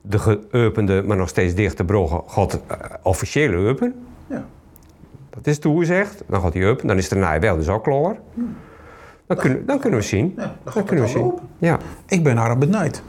de 0.00 0.18
geopende, 0.18 1.02
maar 1.02 1.16
nog 1.16 1.28
steeds 1.28 1.54
dichte 1.54 1.84
bruggen, 1.84 2.20
gaat 2.26 2.54
eh, 2.66 2.76
officieel 3.02 3.68
open. 3.68 3.94
ja. 4.26 4.44
Dat 5.30 5.46
is 5.46 5.58
toegezegd. 5.58 6.22
Dan 6.26 6.40
gaat 6.40 6.54
hij 6.54 6.68
open. 6.70 6.86
Dan 6.86 6.96
is 6.96 7.08
de 7.08 7.14
naai 7.16 7.40
wel 7.40 7.56
dus 7.56 7.68
ook 7.68 7.82
klaar. 7.84 8.16
Dan 9.26 9.36
kunnen, 9.36 9.66
dan 9.66 9.78
kunnen 9.78 9.98
we 9.98 10.04
zien. 10.04 10.38
dan 10.74 10.84
kunnen 10.84 11.04
we 11.04 11.10
zien. 11.10 11.32
Ja. 11.58 11.78
Ik 12.06 12.22
ben 12.24 12.36
haar 12.36 12.58
benijd. 12.58 13.02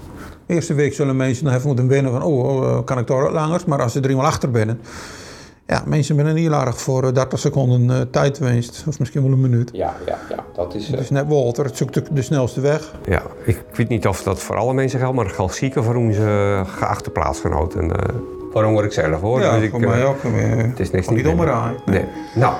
De 0.45 0.53
eerste 0.53 0.73
week 0.73 0.93
zullen 0.93 1.15
mensen 1.15 1.45
nog 1.45 1.53
even 1.53 1.67
moeten 1.67 1.87
wennen 1.87 2.11
van, 2.11 2.21
oh, 2.21 2.43
oh, 2.61 2.85
kan 2.85 2.97
ik 2.97 3.07
daar 3.07 3.31
langers? 3.31 3.65
Maar 3.65 3.81
als 3.81 3.91
ze 3.91 3.99
er 4.01 4.09
eenmaal 4.09 4.25
achter 4.25 4.51
binnen. 4.51 4.79
Ja, 5.67 5.83
mensen 5.85 6.15
zijn 6.15 6.35
heel 6.35 6.51
erg 6.53 6.81
voor 6.81 7.03
eh, 7.07 7.13
30 7.13 7.39
seconden 7.39 7.95
eh, 7.99 8.01
tijdwinst. 8.11 8.83
Of 8.87 8.99
misschien 8.99 9.23
wel 9.23 9.31
een 9.31 9.41
minuut. 9.41 9.69
Ja, 9.73 9.93
ja, 10.05 10.17
ja. 10.29 10.35
Dat 10.55 10.73
is... 10.75 10.85
eh, 10.85 10.91
Het 10.91 10.99
is 10.99 11.09
net 11.09 11.27
Walter, 11.27 11.65
het 11.65 11.77
zoekt 11.77 11.93
de, 11.93 12.03
de 12.11 12.21
snelste 12.21 12.61
weg. 12.61 12.93
ja, 13.05 13.21
ik 13.45 13.63
weet 13.73 13.89
niet 13.89 14.07
of 14.07 14.23
dat 14.23 14.39
voor 14.39 14.55
alle 14.55 14.73
mensen 14.73 14.99
geldt, 14.99 15.15
maar 15.15 15.25
het 15.25 15.35
geldt 15.35 15.53
zeker 15.55 15.83
voor 15.83 15.95
onze 15.95 16.61
geachte 16.77 17.09
plaatsgenoten. 17.09 17.91
eh 17.91 18.15
voor 18.51 18.63
hoor 18.63 18.83
ik 18.83 18.91
zelf 18.91 19.21
hoor. 19.21 19.41
ja, 19.41 19.53
Dus 19.55 19.63
ik, 19.63 19.69
voor 19.71 19.81
eh, 19.81 19.87
mij 19.89 20.05
ook. 20.05 20.17
Het 20.67 20.79
is 20.79 20.91
niks 20.91 21.07
die 21.07 21.23
domme 21.23 21.45
raai. 21.45 21.75
Nee. 21.85 22.05
Nou, 22.35 22.53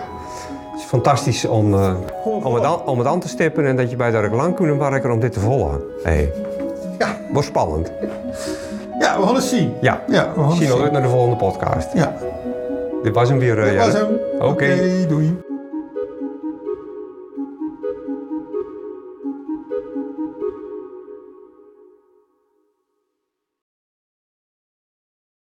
fantastisch 0.94 1.46
om, 1.46 1.74
eh, 1.74 1.94
om, 2.44 2.54
het 2.54 2.64
aan, 2.64 2.86
om 2.86 2.98
het 2.98 3.08
aan 3.08 3.20
te 3.20 3.28
stippen 3.28 3.66
en 3.66 3.76
dat 3.76 3.90
je 3.90 3.96
bij 3.96 4.12
de 4.12 4.18
werken 4.78 5.12
om 5.12 5.20
dit 5.20 5.34
te 5.34 5.40
volgen. 5.40 5.82
Hey. 6.04 6.32
Ja. 6.98 7.18
Wordt 7.32 7.48
spannend. 7.48 7.92
Ja, 9.00 9.20
we 9.20 9.26
gaan 9.26 9.36
het 9.36 9.44
zien. 9.44 9.74
Ja. 9.82 10.04
Ja, 10.08 10.32
we 10.36 10.40
gaan 10.40 10.50
het 10.50 10.58
Zien 10.58 10.68
we 10.68 10.74
zien. 10.74 10.82
uit 10.84 10.92
naar 10.92 11.02
de 11.02 11.08
volgende 11.10 11.36
podcast. 11.36 11.94
Ja, 11.94 12.14
Dit 13.04 13.14
was 13.14 13.30
hem 13.30 13.40
weer. 13.40 13.56
dat 13.56 13.76
was 13.86 13.94
hem. 13.94 14.08
Oké. 14.40 14.76
doei. 15.08 15.40